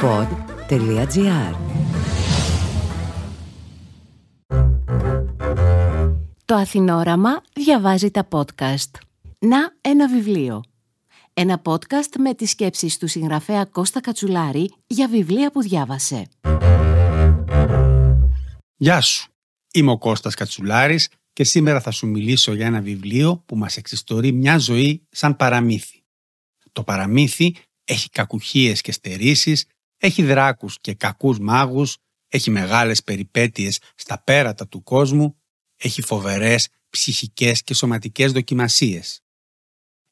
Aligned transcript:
pod.gr 0.00 1.54
Το 6.44 6.54
Αθηνόραμα 6.54 7.42
διαβάζει 7.52 8.10
τα 8.10 8.28
podcast. 8.30 8.90
Να 9.38 9.58
ένα 9.80 10.08
βιβλίο. 10.08 10.62
Ένα 11.34 11.62
podcast 11.64 12.16
με 12.18 12.34
τις 12.34 12.50
σκέψεις 12.50 12.98
του 12.98 13.06
συγγραφέα 13.06 13.64
Κώστα 13.64 14.00
Κατσουλάρη 14.00 14.72
για 14.86 15.08
βιβλία 15.08 15.50
που 15.50 15.62
διάβασε. 15.62 16.26
Γεια 18.76 19.00
σου. 19.00 19.30
Είμαι 19.72 19.90
ο 19.90 19.98
Κώστας 19.98 20.34
Κατσουλάρης 20.34 21.08
και 21.32 21.44
σήμερα 21.44 21.80
θα 21.80 21.90
σου 21.90 22.06
μιλήσω 22.06 22.52
για 22.52 22.66
ένα 22.66 22.80
βιβλίο 22.80 23.42
που 23.46 23.56
μας 23.56 23.76
εξιστορεί 23.76 24.32
μια 24.32 24.58
ζωή 24.58 25.06
σαν 25.10 25.36
παραμύθι. 25.36 26.02
Το 26.72 26.82
παραμύθι 26.82 27.54
έχει 27.84 28.10
κακουχίες 28.10 28.80
και 28.80 28.92
στερήσεις, 28.92 29.66
έχει 29.98 30.22
δράκους 30.22 30.80
και 30.80 30.94
κακούς 30.94 31.38
μάγους, 31.38 31.96
έχει 32.28 32.50
μεγάλες 32.50 33.02
περιπέτειες 33.02 33.80
στα 33.94 34.22
πέρατα 34.22 34.68
του 34.68 34.82
κόσμου, 34.82 35.36
έχει 35.76 36.02
φοβερές 36.02 36.68
ψυχικές 36.90 37.62
και 37.62 37.74
σωματικές 37.74 38.32
δοκιμασίες. 38.32 39.22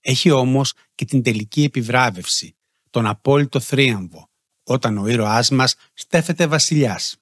Έχει 0.01 0.31
όμως 0.31 0.73
και 0.95 1.05
την 1.05 1.23
τελική 1.23 1.63
επιβράβευση, 1.63 2.57
τον 2.91 3.07
απόλυτο 3.07 3.61
θρίαμβο, 3.61 4.31
όταν 4.63 4.99
ο 4.99 5.07
ήρωάς 5.07 5.51
μας 5.51 5.75
στέφεται 5.95 6.47
βασιλιάς. 6.47 7.17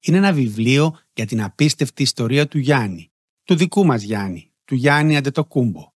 Είναι 0.00 0.16
ένα 0.16 0.32
βιβλίο 0.32 0.98
για 1.12 1.26
την 1.26 1.42
απίστευτη 1.42 2.02
ιστορία 2.02 2.48
του 2.48 2.58
Γιάννη, 2.58 3.12
του 3.44 3.54
δικού 3.54 3.84
μας 3.84 4.02
Γιάννη, 4.02 4.52
του 4.64 4.74
Γιάννη 4.74 5.16
Αντετοκούμπο. 5.16 5.92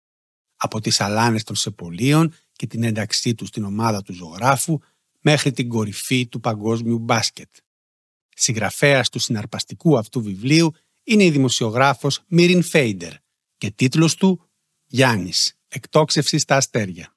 Από 0.56 0.82
τις 0.82 1.02
αλάνες 1.02 1.44
των 1.44 1.56
Σεπολίων 1.56 2.34
και 2.52 2.68
την 2.68 2.84
ένταξή 2.84 3.36
του 3.36 3.46
στην 3.46 3.64
ομάδα 3.64 4.02
του 4.02 4.14
ζωγράφου 4.14 4.80
μέχρι 5.28 5.52
την 5.52 5.70
κορυφή 5.70 6.28
του 6.28 6.40
παγκόσμιου 6.40 7.00
μπάσκετ. 7.00 7.50
Συγγραφέας 8.36 9.10
του 9.10 9.20
συναρπαστικού 9.20 9.98
αυτού 9.98 10.22
βιβλίου 10.22 10.74
είναι 11.04 11.24
η 11.24 11.30
δημοσιογράφος 11.30 12.22
Μίριν 12.28 12.64
Φέιντερ 12.64 13.14
και 13.58 13.72
τίτλος 13.72 14.16
του 14.16 14.42
«Γιάννης, 14.86 15.58
εκτόξευση 15.68 16.38
στα 16.38 16.56
αστέρια». 16.56 17.16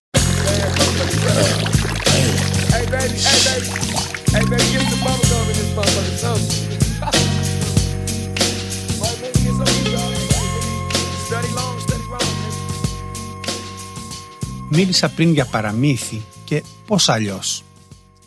Μίλησα 14.70 15.09
πριν 15.11 15.33
για 15.33 15.45
παραμύθι 15.45 16.23
και 16.45 16.62
πώς 16.86 17.09
αλλιώς. 17.09 17.62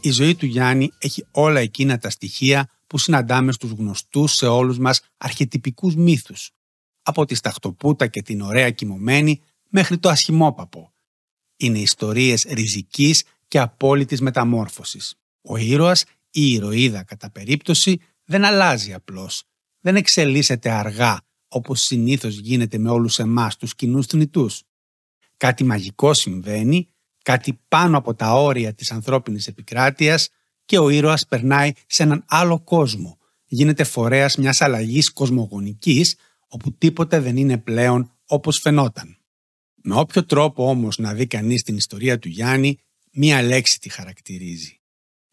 Η 0.03 0.11
ζωή 0.11 0.35
του 0.35 0.45
Γιάννη 0.45 0.91
έχει 0.97 1.25
όλα 1.31 1.59
εκείνα 1.59 1.97
τα 1.97 2.09
στοιχεία 2.09 2.69
που 2.87 2.97
συναντάμε 2.97 3.51
στους 3.51 3.71
γνωστούς 3.71 4.33
σε 4.33 4.47
όλους 4.47 4.77
μας 4.77 5.01
αρχετυπικούς 5.17 5.95
μύθους. 5.95 6.51
Από 7.01 7.25
τη 7.25 7.35
σταχτοπούτα 7.35 8.07
και 8.07 8.21
την 8.21 8.41
ωραία 8.41 8.69
κοιμωμένη 8.69 9.41
μέχρι 9.69 9.97
το 9.97 10.09
ασχημόπαπο. 10.09 10.93
Είναι 11.57 11.79
ιστορίες 11.79 12.43
ριζικής 12.43 13.23
και 13.47 13.59
απόλυτης 13.59 14.21
μεταμόρφωσης. 14.21 15.15
Ο 15.41 15.57
ήρωας 15.57 16.03
ή 16.03 16.07
η 16.31 16.53
ηρωίδα 16.53 17.03
κατά 17.03 17.31
περίπτωση 17.31 18.01
δεν 18.23 18.45
αλλάζει 18.45 18.93
απλώς. 18.93 19.43
Δεν 19.79 19.95
εξελίσσεται 19.95 20.69
αργά 20.69 21.21
όπως 21.47 21.81
συνήθως 21.81 22.37
γίνεται 22.37 22.77
με 22.77 22.89
όλους 22.89 23.19
εμάς 23.19 23.57
τους 23.57 23.75
κοινούς 23.75 24.05
θνητούς. 24.05 24.63
Κάτι 25.37 25.63
μαγικό 25.63 26.13
συμβαίνει, 26.13 26.89
κάτι 27.21 27.59
πάνω 27.67 27.97
από 27.97 28.13
τα 28.13 28.33
όρια 28.33 28.73
της 28.73 28.91
ανθρώπινης 28.91 29.47
επικράτειας 29.47 30.29
και 30.65 30.79
ο 30.79 30.89
ήρωας 30.89 31.25
περνάει 31.25 31.71
σε 31.87 32.03
έναν 32.03 32.23
άλλο 32.27 32.59
κόσμο. 32.59 33.17
Γίνεται 33.45 33.83
φορέας 33.83 34.35
μιας 34.37 34.61
αλλαγής 34.61 35.11
κοσμογονικής 35.11 36.15
όπου 36.47 36.73
τίποτε 36.73 37.19
δεν 37.19 37.37
είναι 37.37 37.57
πλέον 37.57 38.11
όπως 38.25 38.59
φαινόταν. 38.59 39.17
Με 39.83 39.95
όποιο 39.95 40.25
τρόπο 40.25 40.69
όμως 40.69 40.97
να 40.97 41.13
δει 41.13 41.27
κανείς 41.27 41.63
την 41.63 41.75
ιστορία 41.75 42.19
του 42.19 42.27
Γιάννη, 42.27 42.77
μία 43.11 43.41
λέξη 43.41 43.79
τη 43.79 43.89
χαρακτηρίζει. 43.89 44.79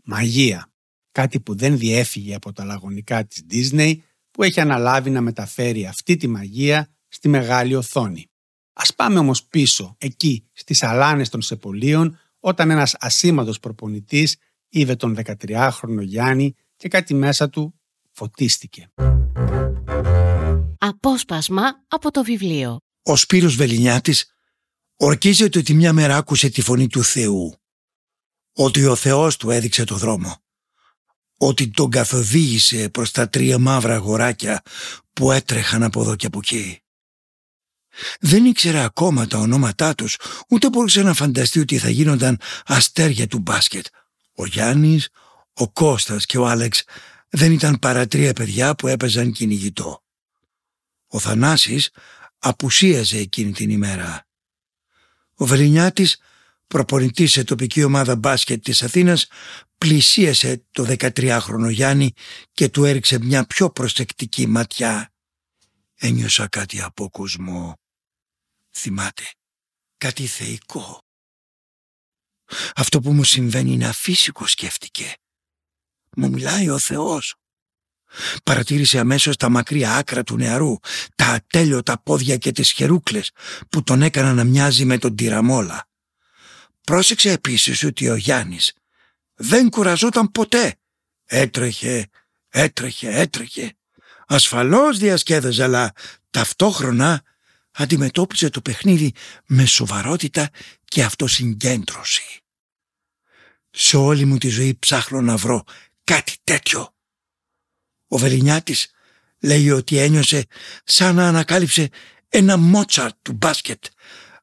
Μαγεία. 0.04 0.72
Κάτι 1.12 1.41
που 1.41 1.56
δεν 1.56 1.78
διέφυγε 1.78 2.34
από 2.34 2.53
τα 2.53 2.65
λαγωνικά 2.65 3.25
της 3.25 3.44
Disney 3.50 3.94
που 4.31 4.43
έχει 4.43 4.60
αναλάβει 4.60 5.10
να 5.10 5.21
μεταφέρει 5.21 5.87
αυτή 5.87 6.16
τη 6.16 6.27
μαγεία 6.27 6.88
στη 7.09 7.28
μεγάλη 7.28 7.75
οθόνη. 7.75 8.31
Ας 8.81 8.94
πάμε 8.94 9.19
όμως 9.19 9.44
πίσω, 9.44 9.94
εκεί, 9.99 10.49
στις 10.53 10.83
αλάνες 10.83 11.28
των 11.28 11.43
Σεπολίων, 11.43 12.19
όταν 12.41 12.71
ένας 12.71 12.97
ασήμαντος 12.99 13.61
προπονητής 13.61 14.37
είδε 14.69 14.97
τον 14.97 15.16
13χρονο 15.16 16.00
Γιάννη 16.00 16.55
και 16.77 16.89
κάτι 16.89 17.15
μέσα 17.15 17.49
του 17.49 17.81
φωτίστηκε. 18.12 18.93
Απόσπασμα 20.78 21.62
από 21.89 22.11
το 22.11 22.22
βιβλίο. 22.22 22.78
Ο 23.03 23.16
Σπύρος 23.16 23.56
Βελινιάτης 23.56 24.34
ορκίζεται 24.97 25.59
ότι 25.59 25.75
μια 25.75 25.93
μέρα 25.93 26.16
άκουσε 26.16 26.49
τη 26.49 26.60
φωνή 26.60 26.87
του 26.87 27.03
Θεού. 27.03 27.55
Ότι 28.53 28.84
ο 28.84 28.95
Θεός 28.95 29.37
του 29.37 29.50
έδειξε 29.50 29.84
το 29.84 29.97
δρόμο. 29.97 30.37
Ότι 31.39 31.71
τον 31.71 31.91
καθοδήγησε 31.91 32.89
προς 32.89 33.10
τα 33.10 33.28
τρία 33.28 33.59
μαύρα 33.59 33.95
αγοράκια 33.95 34.62
που 35.12 35.33
έτρεχαν 35.33 35.83
από 35.83 36.00
εδώ 36.00 36.16
και 36.16 36.27
από 36.27 36.39
εκεί. 36.39 36.83
Δεν 38.20 38.44
ήξερε 38.44 38.78
ακόμα 38.78 39.26
τα 39.26 39.38
ονόματά 39.38 39.94
τους, 39.94 40.16
ούτε 40.48 40.69
μπορούσε 40.69 41.03
να 41.03 41.14
φανταστεί 41.14 41.60
ότι 41.60 41.78
θα 41.78 41.91
γίνονταν 41.91 42.41
αστέρια 42.66 43.26
του 43.26 43.38
μπάσκετ. 43.38 43.86
Ο 44.34 44.47
Γιάννης, 44.47 45.09
ο 45.53 45.70
Κώστας 45.70 46.26
και 46.26 46.38
ο 46.38 46.47
Άλεξ 46.47 46.84
δεν 47.28 47.53
ήταν 47.53 47.78
παρά 47.78 48.06
τρία 48.06 48.32
παιδιά 48.32 48.75
που 48.75 48.86
έπαιζαν 48.86 49.32
κυνηγητό. 49.32 50.03
Ο 51.06 51.19
Θανάσης 51.19 51.91
απουσίαζε 52.38 53.19
εκείνη 53.19 53.53
την 53.53 53.70
ημέρα. 53.70 54.26
Ο 55.34 55.47
Βελινιάτης, 55.47 56.19
προπονητής 56.66 57.32
σε 57.32 57.44
τοπική 57.44 57.82
ομάδα 57.82 58.16
μπάσκετ 58.16 58.62
της 58.62 58.82
Αθήνας, 58.82 59.26
πλησίασε 59.78 60.65
το 60.70 60.97
13χρονο 60.98 61.70
Γιάννη 61.70 62.12
και 62.53 62.69
του 62.69 62.84
έριξε 62.84 63.19
μια 63.19 63.44
πιο 63.44 63.70
προσεκτική 63.70 64.47
ματιά. 64.47 65.12
Ένιωσα 65.94 66.48
κάτι 66.48 66.80
απόκουσμο. 66.80 67.78
Θυμάται, 68.78 69.25
κάτι 69.99 70.27
θεϊκό. 70.27 70.99
Αυτό 72.75 73.00
που 73.00 73.12
μου 73.12 73.25
συμβαίνει 73.25 73.72
είναι 73.72 73.89
αφύσικο 73.89 74.47
σκέφτηκε. 74.47 75.15
Μου 76.16 76.28
μιλάει 76.28 76.69
ο 76.69 76.78
Θεός. 76.78 77.34
Παρατήρησε 78.44 78.99
αμέσως 78.99 79.37
τα 79.37 79.49
μακριά 79.49 79.97
άκρα 79.97 80.22
του 80.22 80.37
νεαρού, 80.37 80.77
τα 81.15 81.27
ατέλειωτα 81.27 82.03
πόδια 82.03 82.37
και 82.37 82.53
τις 82.53 82.71
χερούκλες 82.71 83.31
που 83.69 83.83
τον 83.83 84.03
έκαναν 84.03 84.37
να 84.37 84.44
μοιάζει 84.44 84.84
με 84.84 84.99
τον 84.99 85.16
τυραμόλα. 85.16 85.89
Πρόσεξε 86.81 87.31
επίσης 87.31 87.84
ότι 87.84 88.09
ο 88.09 88.16
Γιάννης 88.16 88.72
δεν 89.34 89.71
κουραζόταν 89.71 90.31
ποτέ. 90.31 90.77
Έτρεχε, 91.25 92.09
έτρεχε, 92.49 93.09
έτρεχε. 93.10 93.77
Ασφαλώς 94.27 94.99
διασκέδαζε, 94.99 95.62
αλλά 95.62 95.93
ταυτόχρονα 96.31 97.22
αντιμετώπιζε 97.72 98.50
το 98.50 98.60
παιχνίδι 98.60 99.12
με 99.46 99.66
σοβαρότητα 99.66 100.50
και 100.84 101.02
αυτοσυγκέντρωση. 101.02 102.42
Σε 103.70 103.96
όλη 103.96 104.24
μου 104.24 104.38
τη 104.38 104.48
ζωή 104.48 104.74
ψάχνω 104.78 105.20
να 105.20 105.36
βρω 105.36 105.64
κάτι 106.04 106.36
τέτοιο. 106.44 106.94
Ο 108.08 108.18
Βελινιάτης 108.18 108.90
λέει 109.40 109.70
ότι 109.70 109.98
ένιωσε 109.98 110.46
σαν 110.84 111.14
να 111.14 111.28
ανακάλυψε 111.28 111.88
ένα 112.28 112.56
Μότσαρτ 112.56 113.14
του 113.22 113.32
μπάσκετ, 113.32 113.84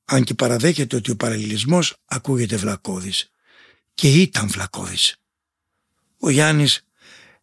αν 0.05 0.23
και 0.23 0.33
παραδέχεται 0.33 0.95
ότι 0.95 1.11
ο 1.11 1.15
παραλληλισμός 1.15 1.95
ακούγεται 2.05 2.55
βλακώδης. 2.55 3.29
Και 3.93 4.21
ήταν 4.21 4.47
βλακώδης. 4.47 5.15
Ο 6.19 6.29
Γιάννης 6.29 6.85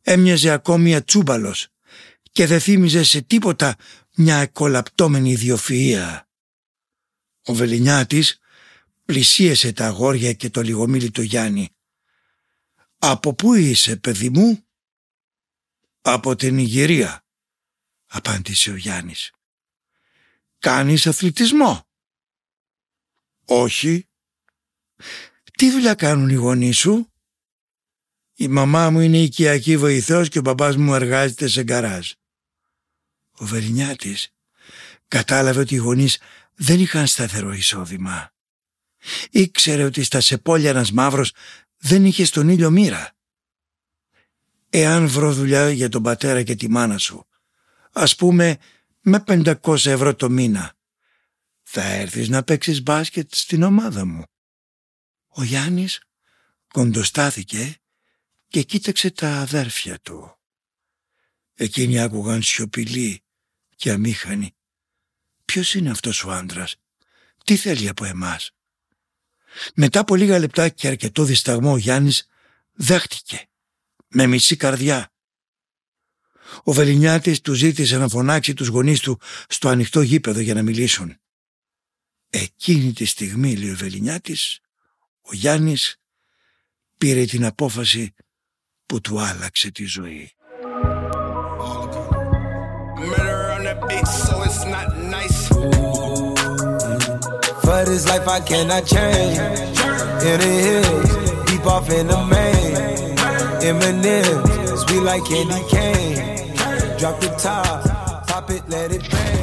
έμοιαζε 0.03 0.51
ακόμη 0.51 0.95
ατσούμπαλος 0.95 1.69
και 2.33 2.47
δεν 2.47 2.61
θύμιζε 2.61 3.03
σε 3.03 3.21
τίποτα 3.21 3.77
μια 4.17 4.37
εκολαπτώμενη 4.37 5.37
ιδιοφυΐα. 5.39 6.21
Ο 7.45 7.55
Βελινιάτης 7.55 8.39
πλησίασε 9.05 9.73
τα 9.73 9.87
αγόρια 9.87 10.33
και 10.33 10.51
το 10.51 10.63
λιγομίλι 10.63 11.11
του 11.11 11.23
Γιάννη. 11.23 11.77
«Από 12.99 13.35
πού 13.35 13.55
είσαι, 13.55 13.97
παιδί 13.97 14.31
μου» 14.31 14.67
«Από 16.01 16.37
την 16.37 16.59
Ιγυρία», 16.59 17.25
απάντησε 18.07 18.71
ο 18.71 18.77
Γιάννης. 18.77 19.31
«Κάνεις 20.59 21.07
αθλητισμό» 21.07 21.89
«Όχι». 23.45 24.09
«Τι 25.53 25.71
δουλειά 25.71 25.95
κάνουν 25.95 26.29
οι 26.29 26.35
γονείς 26.35 26.79
σου» 26.79 27.13
«Η 28.35 28.49
μαμά 28.49 28.91
μου 28.91 29.01
είναι 29.01 29.19
οικιακή 29.19 29.77
βοηθός 29.77 30.29
και 30.29 30.39
ο 30.39 30.43
μπαμπάς 30.43 30.77
μου 30.77 30.95
εργάζεται 30.95 31.49
σε 31.49 31.63
γκαράζ». 31.63 32.13
Ο 33.43 33.47
Βερνιάτης 33.47 34.35
κατάλαβε 35.09 35.61
ότι 35.61 35.75
οι 35.75 35.79
γονείς 35.79 36.19
δεν 36.55 36.81
είχαν 36.81 37.07
σταθερό 37.07 37.53
εισόδημα. 37.53 38.33
Ήξερε 39.31 39.85
ότι 39.85 40.03
στα 40.03 40.21
σεπόλια 40.21 40.71
ένας 40.71 40.93
μαύρος 40.93 41.33
δεν 41.77 42.05
είχε 42.05 42.25
στον 42.25 42.49
ήλιο 42.49 42.71
μοίρα. 42.71 43.17
Εάν 44.71 45.09
βρω 45.09 45.33
δουλειά 45.33 45.71
για 45.71 45.89
τον 45.89 46.03
πατέρα 46.03 46.43
και 46.43 46.55
τη 46.55 46.69
μάνα 46.69 46.99
σου, 46.99 47.27
ας 47.93 48.17
πούμε 48.17 48.59
με 49.01 49.25
500 49.27 49.87
ευρώ 49.87 50.15
το 50.15 50.31
μήνα, 50.31 50.75
θα 51.63 51.83
έρθεις 51.83 52.29
να 52.29 52.43
παίξεις 52.43 52.83
μπάσκετ 52.83 53.35
στην 53.35 53.63
ομάδα 53.63 54.05
μου. 54.05 54.25
Ο 55.29 55.43
Γιάννης 55.43 56.01
κοντοστάθηκε 56.73 57.77
και 58.49 58.63
κοίταξε 58.63 59.11
τα 59.11 59.37
αδέρφια 59.37 60.01
του. 60.01 60.37
Εκείνοι 61.55 62.01
άκουγαν 62.01 62.43
σιωπηλοί 62.43 63.23
και 63.83 63.91
αμήχανοι. 63.91 64.55
Ποιος 65.45 65.75
είναι 65.75 65.91
αυτός 65.91 66.25
ο 66.25 66.31
άντρας, 66.31 66.77
τι 67.45 67.57
θέλει 67.57 67.89
από 67.89 68.05
εμάς; 68.05 68.55
Μετά 69.75 70.01
από 70.01 70.15
λίγα 70.15 70.39
λεπτά 70.39 70.69
και 70.69 70.89
αρκετό 70.89 71.25
δισταγμό 71.25 71.73
ο 71.73 71.77
Γιάννης 71.77 72.27
δέχτηκε 72.73 73.49
με 74.09 74.27
μισή 74.27 74.57
καρδιά. 74.57 75.13
Ο 76.63 76.73
Βελινιάτης 76.73 77.41
του 77.41 77.55
ζήτησε 77.55 77.99
να 77.99 78.09
φωνάξει 78.09 78.55
τους 78.55 78.67
γονείς 78.67 79.01
του 79.01 79.21
στο 79.49 79.69
ανοιχτό 79.69 80.01
γήπεδο 80.01 80.41
για 80.41 80.55
να 80.55 80.63
μιλήσουν. 80.63 81.17
Εκείνη 82.31 82.93
τη 82.93 83.05
στιγμή, 83.05 83.57
λέει 83.57 83.71
ο 83.71 83.77
Βελινιάτης, 83.77 84.61
ο 85.21 85.35
Γιάννης 85.35 85.97
πήρε 86.99 87.25
την 87.25 87.45
απόφαση 87.45 88.15
που 88.87 89.01
του 89.01 89.21
άλλαξε 89.21 89.71
τη 89.71 89.85
ζωή. 89.85 90.33
For 97.65 97.85
this 97.89 98.05
life 98.11 98.29
I 98.29 98.41
cannot 98.51 98.85
change. 98.95 99.39
In 100.29 100.37
the 100.43 100.53
hills, 100.67 101.11
deep 101.47 101.67
off 101.75 101.89
in 101.99 102.07
the 102.13 102.21
main. 102.33 102.75
Eminem, 103.69 104.41
sweet 104.83 105.03
like 105.09 105.25
candy 105.31 105.63
cane. 105.73 106.19
Drop 106.99 107.17
the 107.21 107.31
top, 107.45 107.81
pop 108.29 108.51
it, 108.57 108.63
let 108.69 108.91
it 108.97 109.05
bang. 109.11 109.43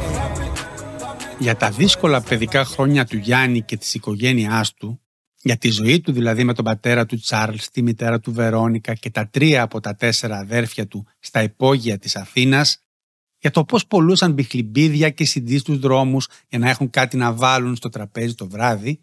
Για 1.38 1.56
τα 1.56 1.70
δύσκολα 1.70 2.20
παιδικά 2.20 2.64
χρόνια 2.64 3.04
του 3.04 3.16
Γιάννη 3.16 3.62
και 3.62 3.76
της 3.76 3.94
οικογένειάς 3.94 4.74
του, 4.74 5.00
για 5.42 5.56
τη 5.56 5.70
ζωή 5.70 6.00
του 6.00 6.12
δηλαδή 6.12 6.44
με 6.44 6.54
τον 6.54 6.64
πατέρα 6.64 7.06
του 7.06 7.16
Τσάρλς, 7.20 7.70
τη 7.70 7.82
μητέρα 7.82 8.20
του 8.20 8.32
Βερόνικα 8.32 8.94
και 8.94 9.10
τα 9.10 9.28
τρία 9.28 9.62
από 9.62 9.80
τα 9.80 9.94
τέσσερα 9.94 10.36
αδέρφια 10.38 10.86
του 10.86 11.06
στα 11.18 11.42
υπόγεια 11.42 11.98
της 11.98 12.16
Αθήνας, 12.16 12.82
για 13.40 13.50
το 13.50 13.64
πώς 13.64 13.86
πολλούσαν 13.86 14.32
μπιχλιμπίδια 14.32 15.10
και 15.10 15.24
συντή 15.24 15.58
στους 15.58 15.78
δρόμους 15.78 16.28
για 16.48 16.58
να 16.58 16.68
έχουν 16.68 16.90
κάτι 16.90 17.16
να 17.16 17.32
βάλουν 17.32 17.76
στο 17.76 17.88
τραπέζι 17.88 18.34
το 18.34 18.48
βράδυ, 18.48 19.00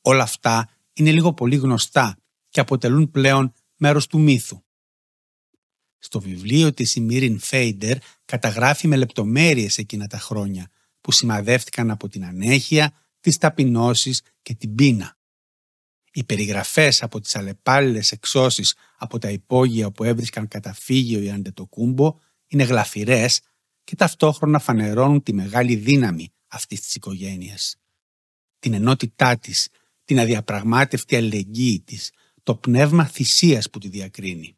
όλα 0.00 0.22
αυτά 0.22 0.68
είναι 0.92 1.12
λίγο 1.12 1.32
πολύ 1.32 1.56
γνωστά 1.56 2.16
και 2.48 2.60
αποτελούν 2.60 3.10
πλέον 3.10 3.52
μέρος 3.76 4.06
του 4.06 4.20
μύθου. 4.20 4.64
Στο 5.98 6.20
βιβλίο 6.20 6.72
της 6.72 6.94
η 6.94 7.00
Μίριν 7.00 7.38
Φέιντερ 7.38 7.98
καταγράφει 8.24 8.88
με 8.88 8.96
λεπτομέρειες 8.96 9.78
εκείνα 9.78 10.06
τα 10.06 10.18
χρόνια 10.18 10.70
που 11.00 11.12
σημαδεύτηκαν 11.12 11.90
από 11.90 12.08
την 12.08 12.24
ανέχεια, 12.24 12.92
τις 13.20 13.38
ταπεινώσεις 13.38 14.22
και 14.42 14.54
την 14.54 14.74
πείνα. 14.74 15.16
Οι 16.12 16.24
περιγραφές 16.24 17.02
από 17.02 17.20
τις 17.20 17.36
αλλεπάλληλες 17.36 18.12
εξώσεις 18.12 18.74
από 18.98 19.18
τα 19.18 19.30
υπόγεια 19.30 19.90
που 19.90 20.04
έβρισκαν 20.04 20.48
καταφύγιο 20.48 21.20
ή 21.20 21.30
αντετοκούμπο 21.30 22.18
είναι 22.46 22.64
γλαφυρές 22.64 23.40
και 23.86 23.96
ταυτόχρονα 23.96 24.58
φανερώνουν 24.58 25.22
τη 25.22 25.32
μεγάλη 25.32 25.74
δύναμη 25.74 26.32
αυτής 26.46 26.80
της 26.80 26.94
οικογένειας. 26.94 27.76
Την 28.58 28.74
ενότητά 28.74 29.38
της, 29.38 29.68
την 30.04 30.20
αδιαπραγμάτευτη 30.20 31.16
αλληλεγγύη 31.16 31.80
της, 31.80 32.12
το 32.42 32.54
πνεύμα 32.54 33.06
θυσίας 33.06 33.70
που 33.70 33.78
τη 33.78 33.88
διακρίνει. 33.88 34.56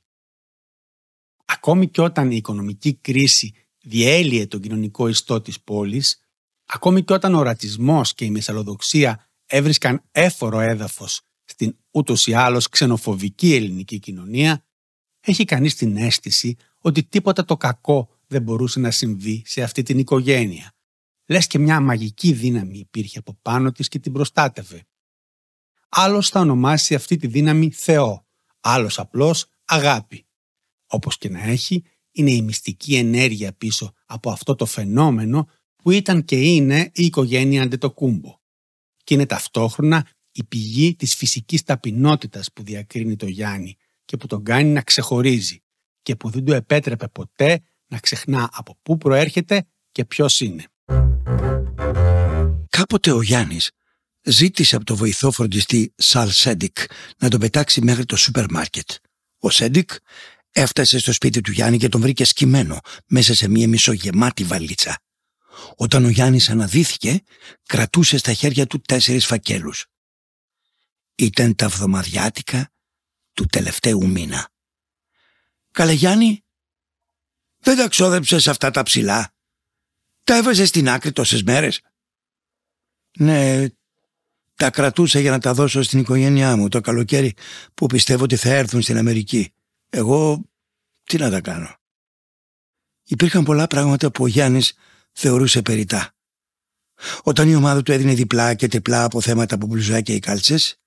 Ακόμη 1.45 1.89
και 1.89 2.01
όταν 2.01 2.31
η 2.31 2.37
οικονομική 2.37 2.95
κρίση 2.95 3.55
διέλυε 3.79 4.47
τον 4.47 4.61
κοινωνικό 4.61 5.09
ιστό 5.09 5.41
της 5.41 5.61
πόλης, 5.61 6.21
ακόμη 6.67 7.05
και 7.05 7.13
όταν 7.13 7.35
ο 7.35 7.43
ρατσισμός 7.43 8.15
και 8.15 8.25
η 8.25 8.31
μεσαλλοδοξία 8.31 9.31
έβρισκαν 9.47 10.05
έφορο 10.11 10.61
έδαφος 10.61 11.21
στην 11.45 11.77
ούτως 11.91 12.27
ή 12.27 12.35
άλλως 12.35 12.69
ξενοφοβική 12.69 13.55
ελληνική 13.55 13.99
κοινωνία, 13.99 14.65
έχει 15.21 15.45
κανείς 15.45 15.75
την 15.75 15.97
αίσθηση 15.97 16.57
ότι 16.79 17.05
τίποτα 17.05 17.45
το 17.45 17.57
κακό 17.57 18.18
δεν 18.29 18.43
μπορούσε 18.43 18.81
να 18.81 18.91
συμβεί 18.91 19.43
σε 19.47 19.63
αυτή 19.63 19.83
την 19.83 19.99
οικογένεια. 19.99 20.73
Λες 21.27 21.47
και 21.47 21.59
μια 21.59 21.81
μαγική 21.81 22.33
δύναμη 22.33 22.79
υπήρχε 22.79 23.19
από 23.19 23.39
πάνω 23.43 23.73
της 23.73 23.89
και 23.89 23.99
την 23.99 24.13
προστάτευε. 24.13 24.87
Άλλος 25.89 26.29
θα 26.29 26.41
ονομάσει 26.41 26.95
αυτή 26.95 27.17
τη 27.17 27.27
δύναμη 27.27 27.71
Θεό, 27.71 28.27
άλλος 28.61 28.99
απλώς 28.99 29.47
αγάπη. 29.65 30.27
Όπως 30.87 31.19
και 31.19 31.29
να 31.29 31.43
έχει, 31.43 31.85
είναι 32.13 32.31
η 32.31 32.43
μυστική 32.43 32.97
ενέργεια 32.97 33.53
πίσω 33.53 33.93
από 34.07 34.31
αυτό 34.31 34.55
το 34.55 34.67
φαινόμενο 34.67 35.49
που 35.77 35.91
ήταν 35.91 36.25
και 36.25 36.37
είναι 36.37 36.91
η 36.95 37.05
οικογένεια 37.05 37.63
Αντετοκούμπο. 37.63 38.39
Και 39.05 39.15
είναι 39.15 39.27
ταυτόχρονα 39.27 40.09
η 40.33 40.45
πηγή 40.45 40.95
της 40.95 41.15
φυσικής 41.15 41.63
ταπεινότητας 41.63 42.53
που 42.53 42.63
διακρίνει 42.63 43.17
το 43.17 43.27
Γιάννη 43.27 43.77
και 44.05 44.17
που 44.17 44.27
τον 44.27 44.45
κάνει 44.45 44.71
να 44.71 44.83
ξεχωρίζει 44.83 45.63
και 46.03 46.17
που 46.17 46.31
δεν 46.31 46.45
του 46.45 46.53
επέτρεπε 46.53 47.09
ποτέ 47.09 47.63
να 47.89 47.99
ξεχνά 47.99 48.49
από 48.53 48.79
πού 48.83 48.99
προέρχεται 48.99 49.67
και 49.93 50.05
ποιος 50.05 50.41
είναι. 50.41 50.65
Κάποτε 52.69 53.13
ο 53.13 53.23
Γιάννης 53.23 53.71
ζήτησε 54.23 54.77
από 54.77 54.85
το 54.85 54.97
βοηθό 54.97 55.31
φροντιστή 55.31 55.95
Σαλ 55.97 56.31
Σέντικ 56.31 56.77
να 57.19 57.29
τον 57.29 57.41
πετάξει 57.41 57.81
μέχρι 57.81 58.05
το 58.05 58.17
σούπερ 58.17 58.51
μάρκετ. 58.51 58.91
Ο 59.39 59.51
Σέντικ 59.51 59.91
έφτασε 60.51 60.99
στο 60.99 61.13
σπίτι 61.13 61.41
του 61.41 61.51
Γιάννη 61.51 61.79
και 61.79 61.89
τον 61.89 62.01
βρήκε 62.01 62.25
σκυμμένο 62.25 62.81
μέσα 63.07 63.35
σε 63.35 63.49
μία 63.49 63.69
μισογεμάτη 63.69 64.45
βαλίτσα. 64.45 65.01
Όταν 65.77 66.05
ο 66.05 66.09
Γιάννης 66.09 66.51
αναδύθηκε, 66.51 67.23
κρατούσε 67.67 68.19
στα 68.19 68.33
χέρια 68.33 68.67
του 68.67 68.81
τέσσερις 68.81 69.27
φακέλους. 69.27 69.87
Ήταν 71.15 71.55
τα 71.55 71.69
βδομαδιάτικα 71.69 72.71
του 73.33 73.47
τελευταίου 73.47 74.09
μήνα. 74.09 74.49
«Καλέ 75.73 75.93
Γιάννη, 75.93 76.45
δεν 77.69 77.77
τα 77.77 77.89
ξόδεψες 77.89 78.49
αυτά 78.49 78.71
τα 78.71 78.83
ψηλά. 78.83 79.33
Τα 80.25 80.37
έβαζες 80.37 80.69
στην 80.69 80.89
άκρη 80.89 81.13
τόσες 81.13 81.43
μέρες. 81.43 81.81
Ναι, 83.19 83.67
τα 84.55 84.71
κρατούσα 84.71 85.21
για 85.21 85.31
να 85.31 85.39
τα 85.39 85.55
δώσω 85.55 85.83
στην 85.83 85.99
οικογένειά 85.99 86.57
μου 86.57 86.69
το 86.69 86.81
καλοκαίρι 86.81 87.35
που 87.75 87.87
πιστεύω 87.87 88.25
ότι 88.25 88.37
θα 88.37 88.49
έρθουν 88.49 88.83
στην 88.83 88.99
Αμερική. 88.99 89.53
Εγώ 89.89 90.45
τι 91.05 91.17
να 91.17 91.31
τα 91.31 91.41
κάνω. 91.41 91.77
Υπήρχαν 93.05 93.45
πολλά 93.45 93.67
πράγματα 93.67 94.11
που 94.11 94.25
ο 94.25 94.27
Γιάννης 94.27 94.75
θεωρούσε 95.13 95.63
περιτά. 95.63 96.15
Όταν 97.23 97.49
η 97.49 97.55
ομάδα 97.55 97.83
του 97.83 97.93
έδινε 97.93 98.15
διπλά 98.15 98.55
και 98.55 98.69
τριπλά 98.69 99.05
από 99.05 99.21
θέματα 99.21 99.55
από 99.55 99.67
μπλουζάκια 99.67 100.15
ή 100.15 100.19
κάλτσες, 100.19 100.81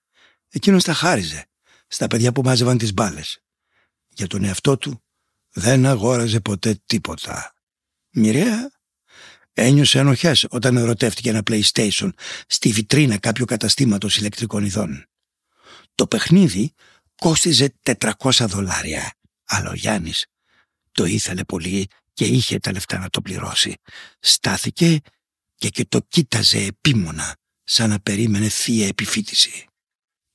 εκείνος 0.49 0.83
τα 0.83 0.93
χάριζε 0.93 1.45
στα 1.87 2.07
παιδιά 2.07 2.31
που 2.31 2.41
μάζευαν 2.41 2.77
τις 2.77 2.93
μπάλες. 2.93 3.43
Για 4.07 4.27
τον 4.27 4.43
εαυτό 4.43 4.77
του 4.77 5.01
δεν 5.53 5.85
αγόραζε 5.85 6.39
ποτέ 6.39 6.81
τίποτα. 6.85 7.53
Μοιραία 8.09 8.71
ένιωσε 9.53 9.99
ενοχές 9.99 10.45
όταν 10.49 10.77
ερωτεύτηκε 10.77 11.29
ένα 11.29 11.41
PlayStation 11.49 12.09
στη 12.47 12.71
βιτρίνα 12.71 13.17
κάποιου 13.17 13.45
καταστήματος 13.45 14.17
ηλεκτρικών 14.17 14.63
ειδών. 14.63 15.05
Το 15.95 16.07
παιχνίδι 16.07 16.73
κόστιζε 17.15 17.75
400 17.83 18.45
δολάρια, 18.47 19.13
αλλά 19.45 19.69
ο 19.69 19.73
Γιάννης 19.73 20.25
το 20.91 21.05
ήθελε 21.05 21.43
πολύ 21.43 21.87
και 22.13 22.25
είχε 22.25 22.59
τα 22.59 22.71
λεφτά 22.71 22.97
να 22.97 23.09
το 23.09 23.21
πληρώσει. 23.21 23.77
Στάθηκε 24.19 24.99
και 25.55 25.69
και 25.69 25.85
το 25.85 26.01
κοίταζε 26.07 26.57
επίμονα, 26.57 27.35
σαν 27.63 27.89
να 27.89 27.99
περίμενε 27.99 28.49
θεία 28.49 28.87
επιφύτηση. 28.87 29.65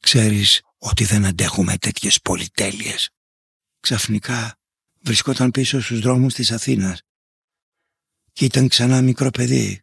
Ξέρεις 0.00 0.60
ότι 0.78 1.04
δεν 1.04 1.24
αντέχουμε 1.24 1.76
τέτοιες 1.76 2.20
πολυτέλειες. 2.20 3.10
Ξαφνικά 3.80 4.58
βρισκόταν 5.06 5.50
πίσω 5.50 5.80
στους 5.80 6.00
δρόμους 6.00 6.34
της 6.34 6.52
Αθήνας 6.52 7.02
και 8.32 8.44
ήταν 8.44 8.68
ξανά 8.68 9.02
μικρό 9.02 9.30
παιδί. 9.30 9.80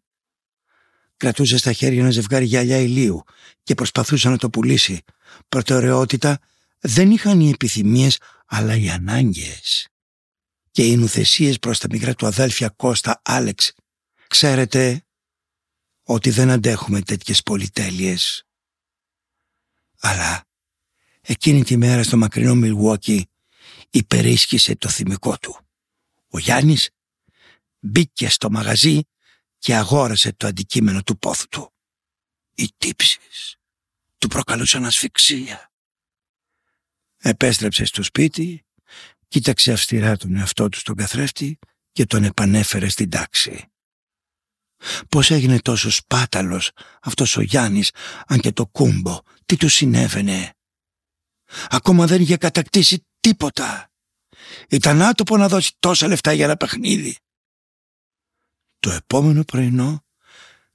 Κρατούσε 1.18 1.58
στα 1.58 1.74
χέρια 1.74 2.02
ένα 2.02 2.12
ζευγάρι 2.12 2.46
γυαλιά 2.46 2.78
ηλίου 2.78 3.24
και 3.64 3.76
προσπαθούσε 3.76 4.30
να 4.30 4.38
το 4.38 4.50
πουλήσει. 4.50 5.04
Προτεραιότητα 5.50 6.40
δεν 6.80 7.12
είχαν 7.12 7.40
οι 7.40 7.50
επιθυμίες 7.50 8.20
αλλά 8.46 8.76
οι 8.76 8.90
ανάγκες. 8.90 9.88
Και 10.72 10.88
οι 10.88 10.98
νουθεσίες 10.98 11.60
προς 11.60 11.80
τα 11.80 11.88
μικρά 11.92 12.14
του 12.14 12.26
αδέλφια 12.26 12.70
Κώστα 12.70 13.22
Άλεξ. 13.24 13.74
Ξέρετε 14.28 15.06
ότι 16.04 16.30
δεν 16.30 16.50
αντέχουμε 16.50 17.02
τέτοιες 17.02 17.44
πολυτέλειες. 17.44 18.48
Αλλά 20.00 20.44
εκείνη 21.22 21.64
τη 21.64 21.78
μέρα 21.78 22.04
στο 22.04 22.18
μακρινό 22.18 22.56
Μιλγουόκι 22.56 23.28
υπερίσχυσε 23.94 24.76
το 24.76 24.90
θυμικό 24.90 25.38
του. 25.38 25.58
Ο 26.28 26.40
Γιάννης 26.40 26.90
μπήκε 27.80 28.30
στο 28.30 28.50
μαγαζί 28.50 29.00
και 29.58 29.76
αγόρασε 29.76 30.34
το 30.34 30.48
αντικείμενο 30.48 31.04
του 31.04 31.18
πόθου 31.18 31.48
του. 31.48 31.74
Οι 32.56 32.70
τύψεις 32.78 33.56
του 34.18 34.28
προκαλούσαν 34.28 34.86
ασφυξία. 34.86 35.72
Επέστρεψε 37.18 37.86
στο 37.86 38.04
σπίτι, 38.04 38.66
κοίταξε 39.28 39.72
αυστηρά 39.72 40.18
τον 40.18 40.36
εαυτό 40.36 40.70
του 40.70 40.80
στον 40.80 40.96
καθρέφτη 40.96 41.60
και 41.92 42.06
τον 42.06 42.24
επανέφερε 42.24 42.90
στην 42.90 43.10
τάξη. 43.10 43.72
Πώς 45.10 45.32
έγινε 45.32 45.60
τόσο 45.60 45.92
σπάταλος 45.92 46.72
αυτός 47.02 47.38
ο 47.38 47.42
Γιάννης, 47.42 47.92
αν 48.26 48.40
και 48.40 48.52
το 48.52 48.68
κούμπο, 48.68 49.20
τι 49.46 49.58
του 49.58 49.70
συνέβαινε; 49.70 50.54
Ακόμα 51.70 52.08
δεν 52.08 52.22
είχε 52.22 52.38
κατακτήσει 52.38 53.06
τίποτα. 53.24 53.90
Ήταν 54.70 55.02
άτοπο 55.02 55.38
να 55.38 55.48
δώσει 55.48 55.76
τόσα 55.80 56.08
λεφτά 56.08 56.34
για 56.34 56.46
ένα 56.46 56.58
παιχνίδι. 56.58 57.18
Το 58.80 58.92
επόμενο 58.92 59.44
πρωινό 59.44 60.04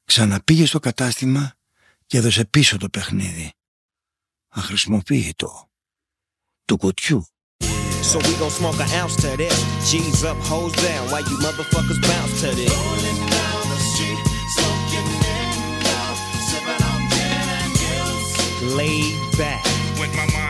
ξαναπήγε 0.04 0.66
στο 0.66 0.78
κατάστημα 0.78 1.54
και 2.06 2.16
έδωσε 2.16 2.44
πίσω 2.44 2.76
το 2.76 2.88
παιχνίδι. 2.88 3.52
Αχρησιμοποιητό. 4.48 5.70
Του 6.64 6.76
κουτιού. 6.76 7.26
So 8.10 8.16
we 8.26 8.32
gon' 8.40 8.54
smoke 8.60 8.80
an 8.84 8.90
ounce 9.00 9.16
to 9.22 9.30
this. 9.42 9.56
G's 9.88 10.20
up, 10.30 10.38
hoes 10.50 10.74
down, 10.86 11.02
while 11.10 11.24
you 11.30 11.36
motherfuckers 11.46 12.00
bounce 12.10 12.34
to 12.42 12.48
this. 12.58 12.72
Rolling 12.78 13.20
down 13.36 13.60
the 13.72 13.80
street, 13.90 14.22
smoking 14.56 15.08
in 15.36 15.50
down, 15.88 16.14
sipping 16.48 16.82
on 16.90 17.00
gin 17.12 17.46
and 17.60 17.72
gills. 17.82 18.28
Laid 18.80 19.12
back. 19.40 19.62
With 20.00 20.12
my 20.20 20.26
mind 20.36 20.47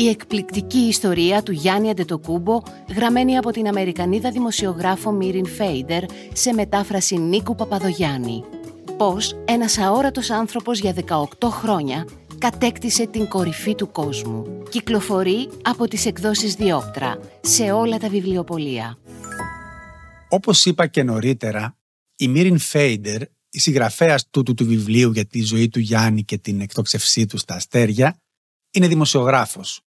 Η 0.00 0.08
εκπληκτική 0.08 0.78
ιστορία 0.78 1.42
του 1.42 1.52
Γιάννη 1.52 1.90
Αντετοκούμπο, 1.90 2.62
γραμμένη 2.94 3.36
από 3.36 3.50
την 3.50 3.66
Αμερικανίδα 3.66 4.30
δημοσιογράφο 4.30 5.12
Μίριν 5.12 5.46
Φέιντερ 5.46 6.02
σε 6.32 6.52
μετάφραση 6.52 7.18
Νίκου 7.18 7.54
Παπαδογιάννη. 7.54 8.44
Πώς 8.96 9.36
ένας 9.44 9.78
αόρατος 9.78 10.30
άνθρωπος 10.30 10.78
για 10.78 10.94
18 11.38 11.48
χρόνια 11.48 12.06
κατέκτησε 12.38 13.06
την 13.06 13.28
κορυφή 13.28 13.74
του 13.74 13.90
κόσμου. 13.90 14.62
Κυκλοφορεί 14.70 15.48
από 15.62 15.88
τις 15.88 16.06
εκδόσεις 16.06 16.54
Διόκτρα 16.54 17.18
σε 17.40 17.72
όλα 17.72 17.98
τα 17.98 18.08
βιβλιοπολία. 18.08 18.98
Όπως 20.28 20.64
είπα 20.64 20.86
και 20.86 21.02
νωρίτερα, 21.02 21.76
η 22.16 22.28
Μίριν 22.28 22.58
Φέιντερ, 22.58 23.22
η 23.50 23.58
συγγραφέας 23.58 24.30
τούτου 24.30 24.54
του 24.54 24.66
βιβλίου 24.66 25.10
για 25.10 25.24
τη 25.24 25.42
ζωή 25.42 25.68
του 25.68 25.78
Γιάννη 25.78 26.24
και 26.24 26.38
την 26.38 26.60
εκτοξευσή 26.60 27.26
του 27.26 27.38
στα 27.38 27.54
αστέρια, 27.54 28.20
είναι 28.70 28.88
δημοσιογράφος. 28.88 29.80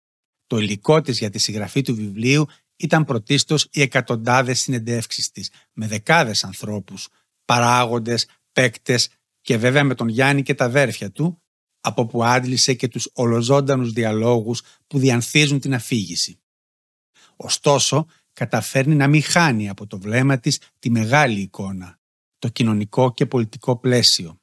Το 0.50 0.58
υλικό 0.58 1.00
της 1.00 1.18
για 1.18 1.30
τη 1.30 1.38
συγγραφή 1.38 1.82
του 1.82 1.94
βιβλίου 1.94 2.46
ήταν 2.76 3.04
πρωτίστως 3.04 3.68
οι 3.70 3.80
εκατοντάδες 3.80 4.60
συνεντεύξεις 4.60 5.30
της 5.30 5.50
με 5.72 5.86
δεκάδες 5.86 6.44
ανθρώπους, 6.44 7.08
παράγοντες, 7.44 8.28
παίκτες 8.52 9.08
και 9.40 9.56
βέβαια 9.56 9.84
με 9.84 9.94
τον 9.94 10.08
Γιάννη 10.08 10.42
και 10.42 10.54
τα 10.54 10.64
αδέρφια 10.64 11.10
του, 11.10 11.42
από 11.80 12.06
που 12.06 12.24
άντλησε 12.24 12.74
και 12.74 12.88
τους 12.88 13.10
ολοζώντανους 13.12 13.92
διαλόγους 13.92 14.62
που 14.86 14.98
διανθίζουν 14.98 15.60
την 15.60 15.74
αφήγηση. 15.74 16.40
Ωστόσο, 17.36 18.06
καταφέρνει 18.32 18.94
να 18.94 19.08
μην 19.08 19.22
χάνει 19.22 19.68
από 19.68 19.86
το 19.86 19.98
βλέμμα 19.98 20.38
της 20.38 20.60
τη 20.78 20.90
μεγάλη 20.90 21.40
εικόνα, 21.40 21.98
το 22.38 22.48
κοινωνικό 22.48 23.12
και 23.12 23.26
πολιτικό 23.26 23.76
πλαίσιο. 23.76 24.40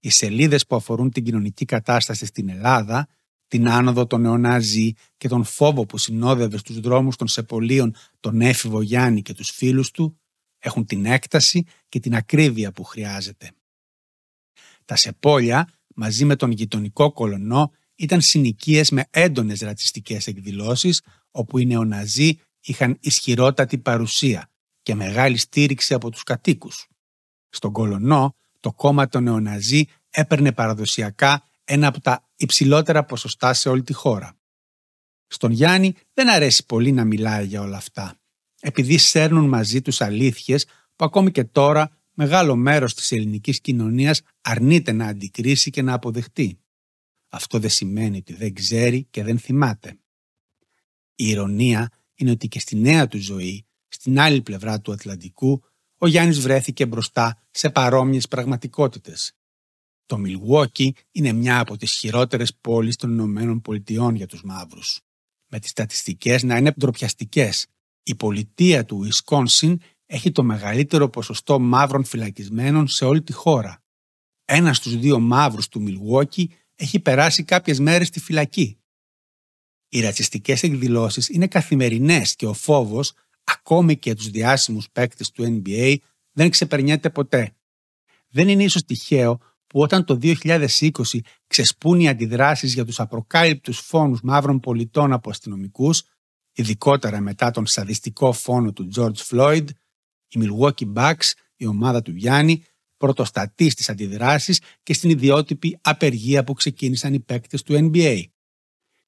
Οι 0.00 0.10
σελίδες 0.10 0.66
που 0.66 0.76
αφορούν 0.76 1.10
την 1.10 1.24
κοινωνική 1.24 1.64
κατάσταση 1.64 2.26
στην 2.26 2.48
Ελλάδα 2.48 3.08
την 3.48 3.68
άνοδο 3.68 4.06
των 4.06 4.20
νεονάζι 4.20 4.92
και 5.16 5.28
τον 5.28 5.44
φόβο 5.44 5.86
που 5.86 5.98
συνόδευε 5.98 6.56
στους 6.56 6.80
δρόμους 6.80 7.16
των 7.16 7.28
Σεπολίων 7.28 7.94
τον 8.20 8.40
έφηβο 8.40 8.82
Γιάννη 8.82 9.22
και 9.22 9.34
τους 9.34 9.50
φίλους 9.50 9.90
του, 9.90 10.18
έχουν 10.58 10.86
την 10.86 11.04
έκταση 11.04 11.64
και 11.88 12.00
την 12.00 12.14
ακρίβεια 12.14 12.72
που 12.72 12.84
χρειάζεται. 12.84 13.50
Τα 14.84 14.96
Σεπόλια, 14.96 15.68
μαζί 15.94 16.24
με 16.24 16.36
τον 16.36 16.50
γειτονικό 16.50 17.12
κολονό, 17.12 17.72
ήταν 17.94 18.20
συνοικίες 18.20 18.90
με 18.90 19.04
έντονες 19.10 19.60
ρατσιστικές 19.60 20.26
εκδηλώσεις, 20.26 21.02
όπου 21.30 21.58
οι 21.58 21.66
νεοναζί 21.66 22.38
είχαν 22.60 22.96
ισχυρότατη 23.00 23.78
παρουσία 23.78 24.50
και 24.82 24.94
μεγάλη 24.94 25.36
στήριξη 25.36 25.94
από 25.94 26.10
τους 26.10 26.22
κατοίκους. 26.22 26.88
Στον 27.48 27.72
κολονό, 27.72 28.34
το 28.60 28.72
κόμμα 28.72 29.08
των 29.08 29.22
νεοναζί 29.22 29.84
έπαιρνε 30.10 30.52
παραδοσιακά 30.52 31.42
ένα 31.64 31.86
από 31.86 32.00
τα 32.00 32.23
υψηλότερα 32.36 33.04
ποσοστά 33.04 33.54
σε 33.54 33.68
όλη 33.68 33.82
τη 33.82 33.92
χώρα. 33.92 34.38
Στον 35.26 35.50
Γιάννη 35.50 35.94
δεν 36.12 36.30
αρέσει 36.30 36.66
πολύ 36.66 36.92
να 36.92 37.04
μιλάει 37.04 37.46
για 37.46 37.60
όλα 37.60 37.76
αυτά, 37.76 38.20
επειδή 38.60 38.98
σέρνουν 38.98 39.48
μαζί 39.48 39.82
τους 39.82 40.00
αλήθειες 40.00 40.64
που 40.96 41.04
ακόμη 41.04 41.30
και 41.30 41.44
τώρα 41.44 41.98
μεγάλο 42.12 42.56
μέρος 42.56 42.94
της 42.94 43.12
ελληνικής 43.12 43.60
κοινωνίας 43.60 44.20
αρνείται 44.40 44.92
να 44.92 45.06
αντικρίσει 45.06 45.70
και 45.70 45.82
να 45.82 45.92
αποδεχτεί. 45.92 46.58
Αυτό 47.28 47.58
δεν 47.58 47.70
σημαίνει 47.70 48.16
ότι 48.16 48.34
δεν 48.34 48.54
ξέρει 48.54 49.04
και 49.10 49.22
δεν 49.22 49.38
θυμάται. 49.38 49.98
Η 51.14 51.28
ηρωνία 51.28 51.90
είναι 52.14 52.30
ότι 52.30 52.48
και 52.48 52.60
στη 52.60 52.76
νέα 52.76 53.08
του 53.08 53.18
ζωή, 53.18 53.66
στην 53.88 54.20
άλλη 54.20 54.42
πλευρά 54.42 54.80
του 54.80 54.92
Ατλαντικού, 54.92 55.62
ο 55.98 56.06
Γιάννης 56.06 56.40
βρέθηκε 56.40 56.86
μπροστά 56.86 57.46
σε 57.50 57.70
παρόμοιες 57.70 58.28
πραγματικότητες 58.28 59.32
το 60.06 60.18
Μιλγουόκι 60.18 60.94
είναι 61.10 61.32
μια 61.32 61.58
από 61.58 61.76
τις 61.76 61.92
χειρότερες 61.92 62.54
πόλεις 62.60 62.96
των 62.96 63.10
Ηνωμένων 63.10 63.60
Πολιτειών 63.60 64.14
για 64.14 64.26
τους 64.26 64.42
μαύρους. 64.42 65.00
Με 65.46 65.58
τις 65.58 65.70
στατιστικές 65.70 66.42
να 66.42 66.56
είναι 66.56 66.72
ντροπιαστικές. 66.78 67.66
Η 68.02 68.14
πολιτεία 68.14 68.84
του 68.84 68.96
Ουισκόνσιν 68.96 69.80
έχει 70.06 70.32
το 70.32 70.42
μεγαλύτερο 70.42 71.08
ποσοστό 71.08 71.58
μαύρων 71.58 72.04
φυλακισμένων 72.04 72.88
σε 72.88 73.04
όλη 73.04 73.22
τη 73.22 73.32
χώρα. 73.32 73.82
Ένας 74.44 74.76
στους 74.76 74.96
δύο 74.96 75.20
μαύρους 75.20 75.68
του 75.68 75.80
Μιλγουόκι 75.82 76.50
έχει 76.74 77.00
περάσει 77.00 77.44
κάποιες 77.44 77.78
μέρες 77.78 78.06
στη 78.06 78.20
φυλακή. 78.20 78.78
Οι 79.88 80.00
ρατσιστικές 80.00 80.62
εκδηλώσεις 80.62 81.28
είναι 81.28 81.46
καθημερινές 81.46 82.36
και 82.36 82.46
ο 82.46 82.52
φόβος, 82.52 83.12
ακόμη 83.44 83.96
και 83.96 84.14
τους 84.14 84.30
διάσημους 84.30 84.90
παίκτες 84.90 85.30
του 85.30 85.62
NBA, 85.66 85.96
δεν 86.32 86.50
ξεπερνιέται 86.50 87.10
ποτέ. 87.10 87.56
Δεν 88.28 88.48
είναι 88.48 88.64
ίσως 88.64 88.84
τυχαίο 88.84 89.40
που 89.74 89.80
όταν 89.80 90.04
το 90.04 90.18
2020 90.22 90.88
ξεσπούν 91.46 92.00
οι 92.00 92.08
αντιδράσεις 92.08 92.74
για 92.74 92.84
τους 92.84 93.00
απροκάλυπτους 93.00 93.78
φόνους 93.78 94.20
μαύρων 94.22 94.60
πολιτών 94.60 95.12
από 95.12 95.30
αστυνομικούς, 95.30 96.02
ειδικότερα 96.52 97.20
μετά 97.20 97.50
τον 97.50 97.66
σαδιστικό 97.66 98.32
φόνο 98.32 98.72
του 98.72 98.88
George 98.96 99.16
Floyd, 99.30 99.64
η 100.28 100.40
Milwaukee 100.40 100.92
Bucks, 100.94 101.30
η 101.56 101.66
ομάδα 101.66 102.02
του 102.02 102.10
Γιάννη, 102.10 102.64
πρωτοστατείς 102.96 103.72
στις 103.72 103.88
αντιδράσεις 103.88 104.60
και 104.82 104.94
στην 104.94 105.10
ιδιότυπη 105.10 105.78
απεργία 105.80 106.44
που 106.44 106.52
ξεκίνησαν 106.52 107.14
οι 107.14 107.20
παίκτες 107.20 107.62
του 107.62 107.90
NBA. 107.92 108.22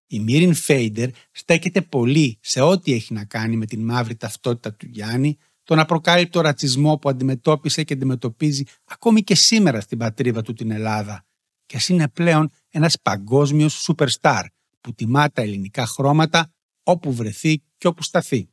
Η 0.07 0.21
Μίριν 0.21 0.55
Φέιντερ 0.55 1.09
στέκεται 1.33 1.83
πολύ 1.83 2.39
σε 2.43 2.61
ό,τι 2.61 2.93
έχει 2.93 3.13
να 3.13 3.25
κάνει 3.25 3.57
με 3.57 3.67
την 3.67 3.85
μαύρη 3.85 4.17
ταυτότητα 4.17 4.75
του 4.75 4.87
Γιάννη 4.87 5.39
τον 5.67 5.79
απροκάλυπτο 5.79 6.41
ρατσισμό 6.41 6.97
που 6.97 7.09
αντιμετώπισε 7.09 7.83
και 7.83 7.95
αντιμετωπίζει 7.95 8.65
ακόμη 8.85 9.23
και 9.23 9.35
σήμερα 9.35 9.81
στην 9.81 9.99
πατρίδα 9.99 10.43
του 10.43 10.53
την 10.53 10.71
Ελλάδα 10.71 11.25
και 11.67 11.77
ας 11.77 11.89
είναι 11.89 12.09
πλέον 12.09 12.51
ένας 12.71 13.01
παγκόσμιος 13.03 13.89
superstar 13.89 14.43
που 14.81 14.95
τιμά 14.95 15.31
τα 15.31 15.43
ελληνικά 15.43 15.87
χρώματα 15.87 16.53
όπου 16.83 17.13
βρεθεί 17.13 17.63
και 17.79 17.87
όπου 17.87 18.03
σταθεί. 18.03 18.49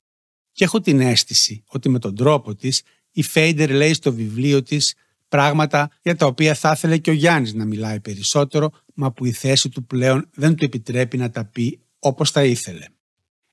Και 0.51 0.63
έχω 0.63 0.79
την 0.79 0.99
αίσθηση 0.99 1.63
ότι 1.67 1.89
με 1.89 1.99
τον 1.99 2.15
τρόπο 2.15 2.55
της 2.55 2.81
η 3.11 3.23
Φέιντερ 3.23 3.69
λέει 3.69 3.93
στο 3.93 4.13
βιβλίο 4.13 4.63
της 4.63 4.95
πράγματα 5.27 5.91
για 6.01 6.15
τα 6.15 6.25
οποία 6.25 6.53
θα 6.53 6.71
ήθελε 6.71 6.97
και 6.97 7.09
ο 7.09 7.13
Γιάννης 7.13 7.53
να 7.53 7.65
μιλάει 7.65 7.99
περισσότερο 7.99 8.71
μα 8.93 9.11
που 9.11 9.25
η 9.25 9.31
θέση 9.31 9.69
του 9.69 9.85
πλέον 9.85 10.29
δεν 10.33 10.55
του 10.55 10.65
επιτρέπει 10.65 11.17
να 11.17 11.29
τα 11.29 11.45
πει 11.45 11.79
όπως 11.99 12.31
θα 12.31 12.43
ήθελε. 12.43 12.85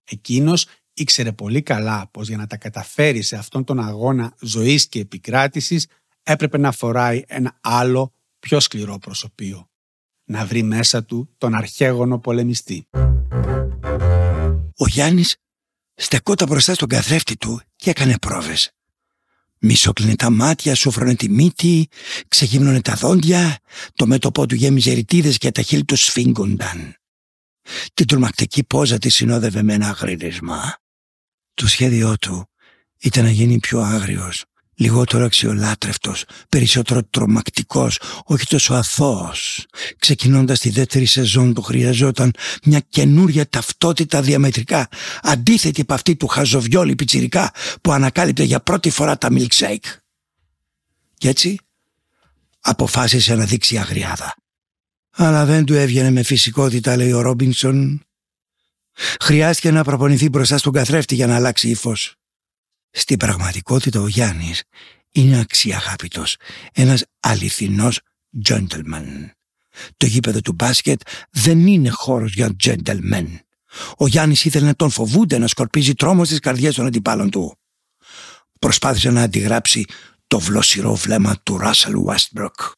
Εκείνος 0.04 0.66
ήξερε 1.00 1.32
πολύ 1.32 1.62
καλά 1.62 2.08
πως 2.10 2.28
για 2.28 2.36
να 2.36 2.46
τα 2.46 2.56
καταφέρει 2.56 3.22
σε 3.22 3.36
αυτόν 3.36 3.64
τον 3.64 3.80
αγώνα 3.80 4.34
ζωής 4.40 4.88
και 4.88 5.00
επικράτησης 5.00 5.86
έπρεπε 6.22 6.58
να 6.58 6.72
φοράει 6.72 7.22
ένα 7.26 7.58
άλλο 7.60 8.12
πιο 8.38 8.60
σκληρό 8.60 8.98
προσωπείο. 8.98 9.68
Να 10.24 10.46
βρει 10.46 10.62
μέσα 10.62 11.04
του 11.04 11.34
τον 11.38 11.54
αρχαίγωνο 11.54 12.18
πολεμιστή. 12.18 12.86
Ο 14.76 14.86
Γιάννης 14.86 15.36
στεκόταν 15.94 16.48
μπροστά 16.48 16.74
στον 16.74 16.88
καθρέφτη 16.88 17.36
του 17.36 17.60
και 17.76 17.90
έκανε 17.90 18.18
πρόβες. 18.18 18.72
Μισοκλίνε 19.58 20.14
τα 20.14 20.30
μάτια, 20.30 20.74
σούφρωνε 20.74 21.14
τη 21.14 21.28
μύτη, 21.28 21.88
ξεγύμνωνε 22.28 22.80
τα 22.80 22.94
δόντια, 22.94 23.58
το 23.94 24.06
μέτωπό 24.06 24.46
του 24.46 24.54
γέμιζε 24.54 24.92
ρητίδες 24.92 25.38
και 25.38 25.50
τα 25.50 25.62
χείλη 25.62 25.84
του 25.84 25.96
σφίγγονταν. 25.96 26.94
Την 27.94 28.06
τρομακτική 28.06 28.64
πόζα 28.64 28.98
τη 28.98 29.08
συνόδευε 29.08 29.62
με 29.62 29.74
ένα 29.74 29.90
γρίδισμα. 29.90 30.74
Το 31.60 31.68
σχέδιό 31.68 32.16
του 32.18 32.48
ήταν 33.00 33.24
να 33.24 33.30
γίνει 33.30 33.58
πιο 33.58 33.80
άγριος, 33.80 34.44
λιγότερο 34.74 35.24
αξιολάτρευτος, 35.24 36.24
περισσότερο 36.48 37.04
τρομακτικός, 37.04 38.00
όχι 38.24 38.46
τόσο 38.46 38.74
αθώος. 38.74 39.66
Ξεκινώντας 39.98 40.58
τη 40.58 40.70
δεύτερη 40.70 41.04
σεζόν 41.04 41.54
του 41.54 41.62
χρειαζόταν 41.62 42.32
μια 42.64 42.80
καινούρια 42.80 43.48
ταυτότητα 43.48 44.22
διαμετρικά, 44.22 44.88
αντίθετη 45.22 45.80
από 45.80 45.94
αυτή 45.94 46.16
του 46.16 46.26
χαζοβιόλη 46.26 46.94
πιτσιρικά 46.94 47.52
που 47.80 47.92
ανακάλυπτε 47.92 48.42
για 48.42 48.60
πρώτη 48.60 48.90
φορά 48.90 49.18
τα 49.18 49.28
milkshake. 49.32 49.98
Κι 51.14 51.28
έτσι 51.28 51.58
αποφάσισε 52.60 53.34
να 53.34 53.44
δείξει 53.44 53.78
αγριάδα. 53.78 54.34
Αλλά 55.10 55.44
δεν 55.44 55.64
του 55.64 55.74
έβγαινε 55.74 56.10
με 56.10 56.22
φυσικότητα, 56.22 56.96
λέει 56.96 57.12
ο 57.12 57.20
Ρόμπινσον. 57.20 58.04
Χρειάστηκε 59.20 59.70
να 59.70 59.84
προπονηθεί 59.84 60.28
μπροστά 60.28 60.58
στον 60.58 60.72
καθρέφτη 60.72 61.14
για 61.14 61.26
να 61.26 61.34
αλλάξει 61.34 61.68
ύφο. 61.68 61.94
Στην 62.90 63.16
πραγματικότητα 63.16 64.00
ο 64.00 64.06
Γιάννης 64.06 64.62
είναι 65.12 65.40
αξιαγάπητος, 65.40 66.36
ένας 66.72 67.04
αληθινός 67.20 68.00
gentleman. 68.48 69.30
Το 69.96 70.06
γήπεδο 70.06 70.40
του 70.40 70.52
μπάσκετ 70.52 71.00
δεν 71.30 71.66
είναι 71.66 71.88
χώρος 71.88 72.34
για 72.34 72.56
gentlemen. 72.64 73.26
Ο 73.96 74.06
Γιάννης 74.06 74.44
ήθελε 74.44 74.66
να 74.66 74.74
τον 74.74 74.90
φοβούνται 74.90 75.38
να 75.38 75.46
σκορπίζει 75.46 75.94
τρόμο 75.94 76.24
στις 76.24 76.38
καρδιές 76.38 76.74
των 76.74 76.86
αντιπάλων 76.86 77.30
του. 77.30 77.58
Προσπάθησε 78.58 79.10
να 79.10 79.22
αντιγράψει 79.22 79.84
το 80.26 80.38
βλοσιρό 80.38 80.94
βλέμμα 80.94 81.36
του 81.42 81.58
Ράσελ 81.58 81.94
Westbrook. 82.06 82.72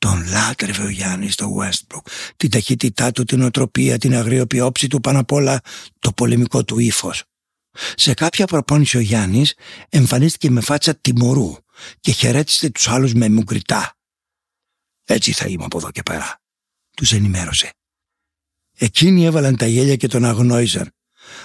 Τον 0.00 0.26
λάτρευε 0.26 0.82
ο 0.82 0.88
Γιάννης 0.88 1.34
το 1.34 1.56
Westbrook, 1.60 2.12
την 2.36 2.50
ταχύτητά 2.50 3.12
του, 3.12 3.24
την 3.24 3.42
οτροπία, 3.42 3.98
την 3.98 4.14
αγριοπή 4.14 4.60
όψη 4.60 4.86
του, 4.86 5.00
πάνω 5.00 5.18
απ' 5.18 5.32
όλα 5.32 5.60
το 5.98 6.12
πολεμικό 6.12 6.64
του 6.64 6.78
ύφος. 6.78 7.24
Σε 7.94 8.14
κάποια 8.14 8.46
προπόνηση 8.46 8.96
ο 8.96 9.00
Γιάννης 9.00 9.54
εμφανίστηκε 9.88 10.50
με 10.50 10.60
φάτσα 10.60 10.94
τιμωρού 10.94 11.56
και 12.00 12.12
χαιρέτησε 12.12 12.70
τους 12.70 12.88
άλλους 12.88 13.14
με 13.14 13.28
μουγκριτά. 13.28 13.96
Έτσι 15.04 15.32
θα 15.32 15.46
είμαι 15.46 15.64
από 15.64 15.78
εδώ 15.78 15.90
και 15.90 16.02
πέρα. 16.02 16.40
Τους 16.96 17.12
ενημέρωσε. 17.12 17.70
Εκείνοι 18.76 19.24
έβαλαν 19.24 19.56
τα 19.56 19.66
γέλια 19.66 19.96
και 19.96 20.08
τον 20.08 20.24
αγνόησαν. 20.24 20.92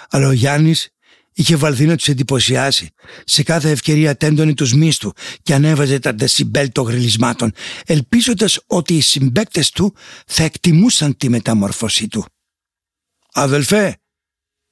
Αλλά 0.10 0.28
ο 0.28 0.32
Γιάννης 0.32 0.90
είχε 1.36 1.56
βαλθεί 1.56 1.86
να 1.86 1.96
τους 1.96 2.08
εντυπωσιάσει. 2.08 2.90
Σε 3.24 3.44
κάθε 3.44 3.72
ευκαιρία 3.72 4.18
τέντωνε 4.18 4.54
τους 4.54 4.74
μίστου 4.74 5.14
και 5.42 5.54
ανέβαζε 5.54 6.00
τα 6.00 6.14
δεσιμπέλ 6.14 6.72
των 6.72 6.86
γριλισμάτων, 6.86 7.52
ελπίζοντας 7.86 8.60
ότι 8.68 8.96
οι 8.96 9.02
συμπέκτες 9.02 9.70
του 9.70 9.96
θα 10.28 10.44
εκτιμούσαν 10.44 11.18
τη 11.18 11.30
μεταμορφωσή 11.30 12.08
του. 12.08 12.26
«Αδελφέ, 13.34 13.98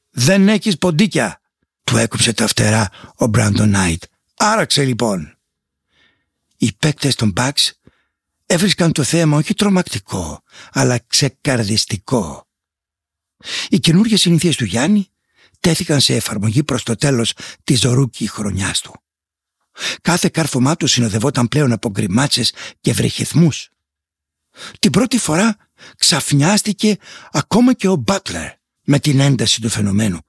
δεν 0.10 0.50
έχεις 0.50 0.78
ποντίκια», 0.78 1.42
του 1.84 1.98
έκοψε 1.98 2.34
τα 2.34 2.48
φτερά 2.48 2.90
ο 3.16 3.26
Μπράντον 3.26 3.70
Νάιτ. 3.70 4.04
«Άραξε 4.36 4.84
λοιπόν». 4.84 5.38
Οι 6.58 6.72
παίκτες 6.80 7.16
των 7.16 7.32
Μπαξ 7.32 7.80
έβρισκαν 8.46 8.92
το 8.92 9.04
θέμα 9.04 9.38
όχι 9.38 9.54
τρομακτικό, 9.54 10.44
αλλά 10.72 11.00
ξεκαρδιστικό. 11.08 12.48
Οι 13.70 13.80
καινούργιες 13.80 14.22
συνήθειες 14.22 14.56
του 14.56 14.66
Γιάννη 14.66 15.13
τέθηκαν 15.64 16.02
σε 16.02 16.16
εφαρμογή 16.16 16.64
προς 16.64 16.84
το 16.84 16.96
τέλος 16.96 17.34
της 17.64 17.82
rookie 17.82 18.28
χρονιάς 18.28 18.82
του. 18.82 19.04
Κάθε 20.02 20.30
κάρφωμά 20.30 20.76
του 20.76 20.88
συνοδευόταν 20.88 21.48
πλέον 21.48 21.72
από 21.72 21.90
γκριμάτσες 21.90 22.54
και 22.82 22.94
βρυχηθμούς. 22.94 23.70
Την 24.80 24.92
πρώτη 24.92 25.18
φορά 25.18 25.58
ξαφνιάστηκε 25.98 26.98
ακόμα 27.32 27.74
και 27.74 27.88
ο 27.88 27.96
Μπάτλερ 27.96 28.52
με 28.84 29.00
την 29.00 29.20
ένταση 29.20 29.62
του 29.62 29.70
φαινομένου. 29.70 30.20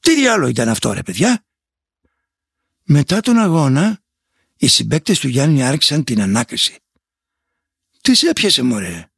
Τι 0.00 0.14
διάλογο 0.14 0.48
ήταν 0.50 0.68
αυτό 0.68 0.92
ρε 0.92 1.02
παιδιά; 1.02 1.44
Μετά 2.82 3.20
τον 3.20 3.38
αγώνα 3.38 4.02
οι 4.56 4.66
συμπαίκτες 4.66 5.18
του 5.18 5.28
Γιάννη 5.28 5.64
άρχισαν 5.64 6.04
την 6.04 6.22
ανάκριση. 6.22 6.78
Τι 8.00 8.14
σε 8.14 8.28
έπιασε 8.28 8.62
μωρέ; 8.62 9.10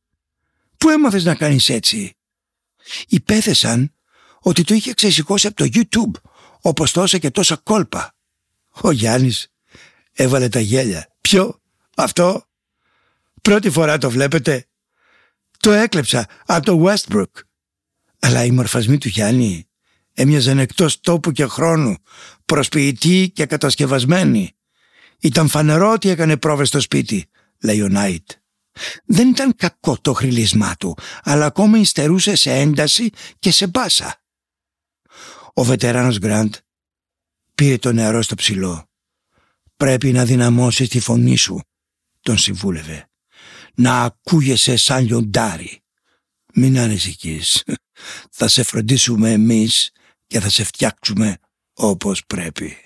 Πού 0.76 0.88
έμαθες 0.88 1.24
να 1.24 1.34
κάνεις 1.34 1.68
έτσι; 1.68 2.16
Υπέθεσαν 3.08 3.92
ότι 4.40 4.64
το 4.64 4.74
είχε 4.74 4.94
ξεσηκώσει 4.94 5.46
από 5.46 5.56
το 5.56 5.68
YouTube 5.72 6.20
όπως 6.60 6.92
τόσα 6.92 7.18
και 7.18 7.30
τόσα 7.30 7.56
κόλπα. 7.56 8.14
Ο 8.80 8.90
Γιάννης 8.90 9.52
έβαλε 10.12 10.48
τα 10.48 10.60
γέλια. 10.60 11.08
Ποιο, 11.20 11.60
αυτό, 11.96 12.44
πρώτη 13.42 13.70
φορά 13.70 13.98
το 13.98 14.10
βλέπετε. 14.10 14.66
Το 15.58 15.70
έκλεψα 15.72 16.26
από 16.46 16.64
το 16.64 16.84
Westbrook. 16.86 17.30
Αλλά 18.18 18.44
οι 18.44 18.50
μορφασμοί 18.50 18.98
του 18.98 19.08
Γιάννη 19.08 19.68
έμοιαζαν 20.14 20.58
εκτός 20.58 21.00
τόπου 21.00 21.32
και 21.32 21.46
χρόνου, 21.46 21.96
προσποιητοί 22.44 23.30
και 23.34 23.46
κατασκευασμένοι. 23.46 24.52
Ήταν 25.20 25.48
φανερό 25.48 25.92
ότι 25.92 26.08
έκανε 26.08 26.36
πρόβες 26.36 26.68
στο 26.68 26.80
σπίτι, 26.80 27.26
λέει 27.62 27.82
ο 27.82 27.88
Νάιτ. 27.88 28.30
Δεν 29.04 29.28
ήταν 29.28 29.54
κακό 29.56 29.98
το 30.00 30.12
χρυλισμά 30.12 30.74
του, 30.78 30.96
αλλά 31.22 31.46
ακόμα 31.46 31.78
υστερούσε 31.78 32.36
σε 32.36 32.52
ένταση 32.52 33.10
και 33.38 33.50
σε 33.50 33.66
μπάσα. 33.66 34.22
Ο 35.54 35.64
βετεράνος 35.64 36.18
Γκραντ 36.18 36.54
πήρε 37.54 37.78
το 37.78 37.92
νεαρό 37.92 38.22
στο 38.22 38.34
ψηλό. 38.34 38.88
«Πρέπει 39.76 40.12
να 40.12 40.24
δυναμώσεις 40.24 40.88
τη 40.88 41.00
φωνή 41.00 41.36
σου», 41.36 41.60
τον 42.20 42.38
συμβούλευε. 42.38 43.08
«Να 43.74 44.02
ακούγεσαι 44.02 44.76
σαν 44.76 45.04
λιοντάρι. 45.04 45.82
Μην 46.54 46.78
ανησυχείς. 46.78 47.64
Θα 48.30 48.48
σε 48.48 48.62
φροντίσουμε 48.62 49.32
εμείς 49.32 49.90
και 50.26 50.40
θα 50.40 50.48
σε 50.48 50.64
φτιάξουμε 50.64 51.38
όπως 51.72 52.22
πρέπει». 52.26 52.76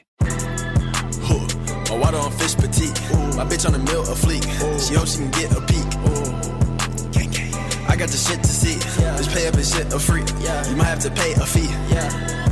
I 7.93 7.97
got 7.97 8.09
the 8.09 8.17
shit 8.17 8.41
to 8.43 8.55
see. 8.63 8.79
Just 9.19 9.31
pay 9.35 9.47
up 9.49 9.55
and 9.55 9.67
shit 9.67 9.93
a 9.93 9.99
free. 9.99 10.25
You 10.71 10.77
might 10.77 10.91
have 10.95 11.01
to 11.01 11.11
pay 11.11 11.33
a 11.35 11.47
fee. 11.55 12.52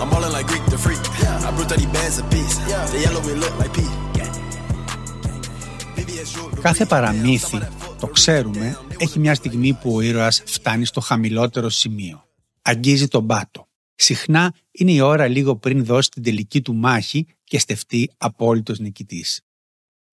I'm 0.00 0.08
ballin' 0.12 0.32
like 0.36 0.46
Greek 0.52 0.64
the 0.74 0.78
freak. 0.84 1.02
I 1.46 1.50
brought 1.56 1.70
30 1.70 1.86
bands 1.96 2.18
a 2.18 2.24
piece. 2.32 2.56
The 2.92 2.98
yellow 3.04 3.22
we 3.26 3.34
look 3.42 3.54
like 3.58 3.72
pee. 3.72 3.90
Κάθε 6.60 6.86
παραμύθι, 6.86 7.58
το 8.00 8.06
ξέρουμε, 8.06 8.78
έχει 8.98 9.18
μια 9.18 9.34
στιγμή 9.34 9.72
που 9.72 9.94
ο 9.94 10.00
ήρωας 10.00 10.42
φτάνει 10.46 10.84
στο 10.84 11.00
χαμηλότερο 11.00 11.68
σημείο. 11.68 12.24
Αγγίζει 12.62 13.08
τον 13.08 13.26
πάτο. 13.26 13.68
Συχνά 13.94 14.54
είναι 14.70 14.92
η 14.92 15.00
ώρα 15.00 15.28
λίγο 15.28 15.56
πριν 15.56 15.84
δώσει 15.84 16.10
την 16.10 16.22
τελική 16.22 16.62
του 16.62 16.74
μάχη 16.74 17.26
και 17.44 17.58
στεφτεί 17.58 18.10
απόλυτος 18.16 18.78
νικητής. 18.78 19.40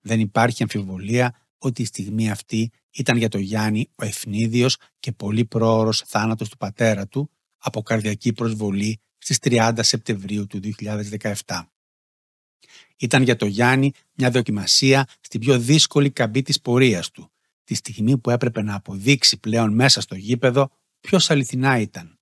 Δεν 0.02 0.20
υπάρχει 0.20 0.63
αμφιβολία 0.63 1.36
ότι 1.58 1.82
η 1.82 1.86
στιγμή 1.86 2.32
αυτή 2.32 2.72
ήταν 2.92 3.18
για 3.18 3.30
τον 3.30 3.42
Γιάννη 3.42 3.90
ο 3.96 4.06
ευνίδιος 4.06 4.78
και 5.00 5.12
πολύ 5.12 5.46
πρόωρος 5.46 6.04
θάνατος 6.06 6.50
του 6.50 6.58
πατέρα 6.58 7.08
του 7.08 7.30
από 7.58 7.82
καρδιακή 7.82 8.34
προσβολή 8.34 9.00
στις 9.34 9.40
30 9.42 9.80
Σεπτεμβρίου 9.82 10.48
του 10.48 10.60
2017. 11.46 11.62
Ήταν 12.98 13.24
για 13.24 13.36
τον 13.36 13.48
Γιάννη 13.48 13.92
μια 14.13 14.32
δοκιμασία 14.32 15.08
στην 15.20 15.40
πιο 15.40 15.60
δύσκολη 15.60 16.12
καμπή 16.12 16.42
της 16.42 16.62
πορείας 16.62 17.12
του, 17.12 17.32
τη 17.63 17.74
στιγμή 17.74 18.18
που 18.18 18.30
έπρεπε 18.30 18.62
να 18.62 18.76
αποδείξει 18.76 19.40
πλέον 19.40 19.74
μέσα 19.74 20.02
στο 20.02 20.16
γήπεδο 20.16 20.70
ποιος 21.00 21.30
αληθινά 21.30 21.80
ήταν. 21.80 22.20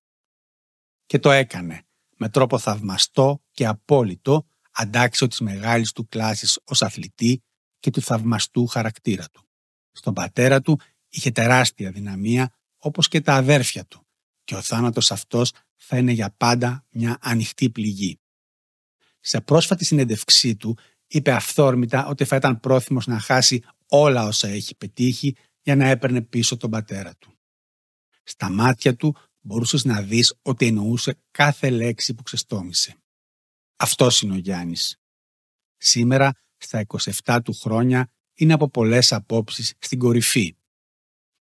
Και 1.06 1.18
το 1.18 1.30
έκανε, 1.30 1.82
με 2.16 2.28
τρόπο 2.28 2.58
θαυμαστό 2.58 3.42
και 3.50 3.66
απόλυτο, 3.66 4.46
αντάξιο 4.70 5.26
της 5.26 5.40
μεγάλης 5.40 5.92
του 5.92 6.08
κλάσης 6.08 6.58
ως 6.64 6.82
αθλητή 6.82 7.42
και 7.78 7.90
του 7.90 8.02
θαυμαστού 8.02 8.66
χαρακτήρα 8.66 9.24
του. 9.32 9.48
Στον 9.92 10.14
πατέρα 10.14 10.60
του 10.60 10.80
είχε 11.08 11.30
τεράστια 11.30 11.90
δυναμία 11.90 12.52
όπως 12.76 13.08
και 13.08 13.20
τα 13.20 13.34
αδέρφια 13.34 13.84
του 13.84 14.06
και 14.44 14.54
ο 14.54 14.62
θάνατος 14.62 15.10
αυτός 15.10 15.52
θα 15.76 15.96
είναι 15.98 16.12
για 16.12 16.30
πάντα 16.36 16.84
μια 16.90 17.18
ανοιχτή 17.20 17.70
πληγή. 17.70 18.20
Σε 19.20 19.40
πρόσφατη 19.40 19.84
συνέντευξή 19.84 20.56
του 20.56 20.78
είπε 21.06 21.32
αυθόρμητα 21.32 22.06
ότι 22.06 22.24
θα 22.24 22.36
ήταν 22.36 22.60
πρόθυμος 22.60 23.06
να 23.06 23.18
χάσει 23.18 23.62
όλα 23.88 24.26
όσα 24.26 24.48
έχει 24.48 24.76
πετύχει 24.76 25.36
για 25.62 25.76
να 25.76 25.86
έπαιρνε 25.86 26.22
πίσω 26.22 26.56
τον 26.56 26.70
πατέρα 26.70 27.16
του. 27.16 27.38
Στα 28.22 28.50
μάτια 28.50 28.96
του 28.96 29.16
μπορούσες 29.40 29.84
να 29.84 30.02
δεις 30.02 30.34
ότι 30.42 30.66
εννοούσε 30.66 31.18
κάθε 31.30 31.70
λέξη 31.70 32.14
που 32.14 32.22
ξεστόμησε. 32.22 32.96
Αυτός 33.76 34.22
είναι 34.22 34.32
ο 34.32 34.36
Γιάννης. 34.36 34.96
Σήμερα, 35.76 36.32
στα 36.56 36.86
27 37.24 37.38
του 37.44 37.52
χρόνια, 37.52 38.10
είναι 38.34 38.52
από 38.52 38.68
πολλές 38.68 39.12
απόψεις 39.12 39.74
στην 39.78 39.98
κορυφή. 39.98 40.56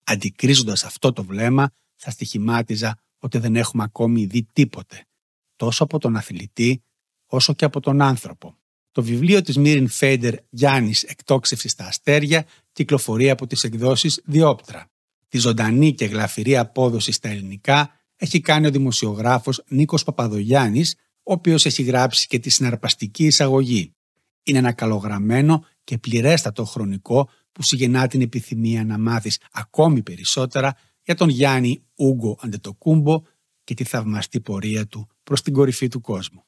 Αντικρίζοντας 0.03 0.83
αυτό 0.83 1.13
το 1.13 1.23
βλέμμα, 1.23 1.71
θα 1.95 2.11
στοιχημάτιζα 2.11 2.97
ότι 3.23 3.37
δεν 3.37 3.55
έχουμε 3.55 3.83
ακόμη 3.83 4.25
δει 4.25 4.47
τίποτε, 4.53 5.07
τόσο 5.55 5.83
από 5.83 5.99
τον 5.99 6.15
αθλητή 6.15 6.83
όσο 7.25 7.53
και 7.53 7.65
από 7.65 7.79
τον 7.79 8.01
άνθρωπο. 8.01 8.57
Το 8.91 9.03
βιβλίο 9.03 9.41
της 9.41 9.57
Μίριν 9.57 9.87
Φέιντερ 9.87 10.35
«Γιάννης 10.49 11.03
εκτόξευση 11.03 11.67
στα 11.67 11.87
αστέρια» 11.87 12.45
κυκλοφορεί 12.71 13.29
από 13.29 13.47
τις 13.47 13.63
εκδόσεις 13.63 14.21
Διόπτρα. 14.25 14.91
Τη 15.27 15.37
ζωντανή 15.37 15.93
και 15.93 16.05
γλαφυρή 16.05 16.57
απόδοση 16.57 17.11
στα 17.11 17.29
ελληνικά 17.29 17.91
έχει 18.15 18.41
κάνει 18.41 18.67
ο 18.67 18.71
δημοσιογράφος 18.71 19.63
Νίκος 19.67 20.03
Παπαδογιάννης, 20.03 20.95
ο 21.23 21.33
οποίος 21.33 21.65
έχει 21.65 21.83
γράψει 21.83 22.27
και 22.27 22.39
τη 22.39 22.49
συναρπαστική 22.49 23.25
εισαγωγή. 23.25 23.95
Είναι 24.43 24.57
ένα 24.57 24.71
καλογραμμένο 24.71 25.65
και 25.83 25.97
πληρέστατο 25.97 26.65
χρονικό 26.65 27.29
που 27.51 27.63
συγγεννά 27.63 28.07
την 28.07 28.21
επιθυμία 28.21 28.85
να 28.85 28.97
μάθεις 28.97 29.39
ακόμη 29.51 30.01
περισσότερα 30.01 30.75
για 31.03 31.15
τον 31.15 31.29
Γιάννη 31.29 31.83
Ούγκο 31.95 32.37
Αντετοκούμπο 32.41 33.21
και 33.63 33.73
τη 33.73 33.83
θαυμαστή 33.83 34.39
πορεία 34.39 34.87
του 34.87 35.07
προς 35.23 35.41
την 35.41 35.53
κορυφή 35.53 35.87
του 35.87 36.01
κόσμου. 36.01 36.43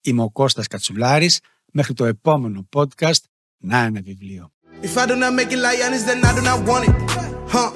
Είμαι 0.00 0.22
ο 0.22 0.30
Κώστας 0.30 0.66
Κατσουλάρης. 0.66 1.40
Μέχρι 1.72 1.94
το 1.94 2.04
επόμενο 2.04 2.68
podcast, 2.76 3.22
να 3.56 3.78
ένα 3.78 4.00
βιβλίο. 4.02 4.52
If 4.82 4.96
I 4.96 5.06
do 5.06 5.14
not 5.22 5.32
make 5.38 5.52
it 5.52 5.60
like 5.64 5.78
Giannis, 5.80 6.04
then 6.08 6.24
I 6.24 6.32
do 6.38 6.42
not 6.50 6.58
want 6.68 6.84
it. 6.88 6.94
Huh. 7.54 7.70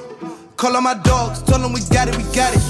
Call 0.61 0.75
on 0.77 0.83
my 0.89 0.95
dogs, 1.09 1.37
tell 1.47 1.61
them 1.63 1.71
we 1.75 1.81
got 1.95 2.07
it, 2.09 2.15
we 2.19 2.25
got 2.37 2.51
it. 2.55 2.63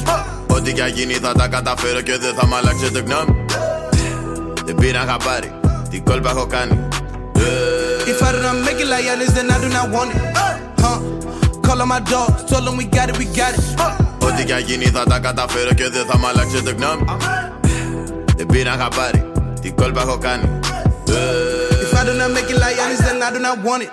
Ό,τι 0.56 0.74
κι 0.74 0.92
γίνει 0.94 1.14
θα 1.14 1.34
τα 1.34 1.48
καταφέρω 1.48 2.02
και 2.02 2.18
δεν 2.18 2.36
θα 2.36 2.48
μ' 2.48 2.54
αλλάξετε 2.54 3.00
γνώμη. 3.00 3.46
Δεν 4.66 4.76
πήρα 4.76 5.00
χαμπάρι, 5.00 5.52
τι 5.90 6.00
κόλπα 6.00 6.30
έχω 6.30 6.46
κάνει. 6.46 6.88
If 8.12 8.22
I 8.22 8.32
do 8.36 8.40
not 8.48 8.58
make 8.66 8.80
it 8.84 8.88
like 8.94 9.06
Giannis, 9.08 9.32
then 9.38 9.50
I 9.50 9.58
do 9.64 9.70
not 9.78 9.88
want 9.96 10.10
it. 10.16 10.22
Huh. 10.84 11.15
Call 11.66 11.82
on 11.82 11.88
my 11.88 12.00
dogs, 12.00 12.44
tell 12.50 12.64
them 12.66 12.78
we 12.78 12.86
got 12.86 13.10
it, 13.10 13.18
we 13.18 13.26
got 13.26 13.54
it. 13.58 13.64
Ό,τι 14.20 14.44
κι 14.44 14.62
γίνει 14.66 14.86
θα 14.86 15.04
τα 15.04 15.20
καταφέρω 15.20 15.74
και 15.74 15.90
δεν 15.90 16.06
θα 16.06 16.18
μ' 16.18 16.26
αλλάξετε 16.26 16.72
γνώμη. 16.72 17.06
Δεν 18.36 18.46
πήρα 18.46 18.72
χαμπάρι, 18.72 19.32
τι 19.62 19.72
κόλπα 19.72 20.02
έχω 20.02 20.18
κάνει. 20.18 20.60
If 21.84 21.94
I 22.00 22.04
do 22.08 22.14
not 22.22 22.32
make 22.36 22.50
it 22.50 22.58
like 22.64 22.76
Giannis, 22.80 23.02
then 23.06 23.22
I 23.22 23.30
do 23.36 23.40
not 23.40 23.58
want 23.68 23.84
it. 23.84 23.92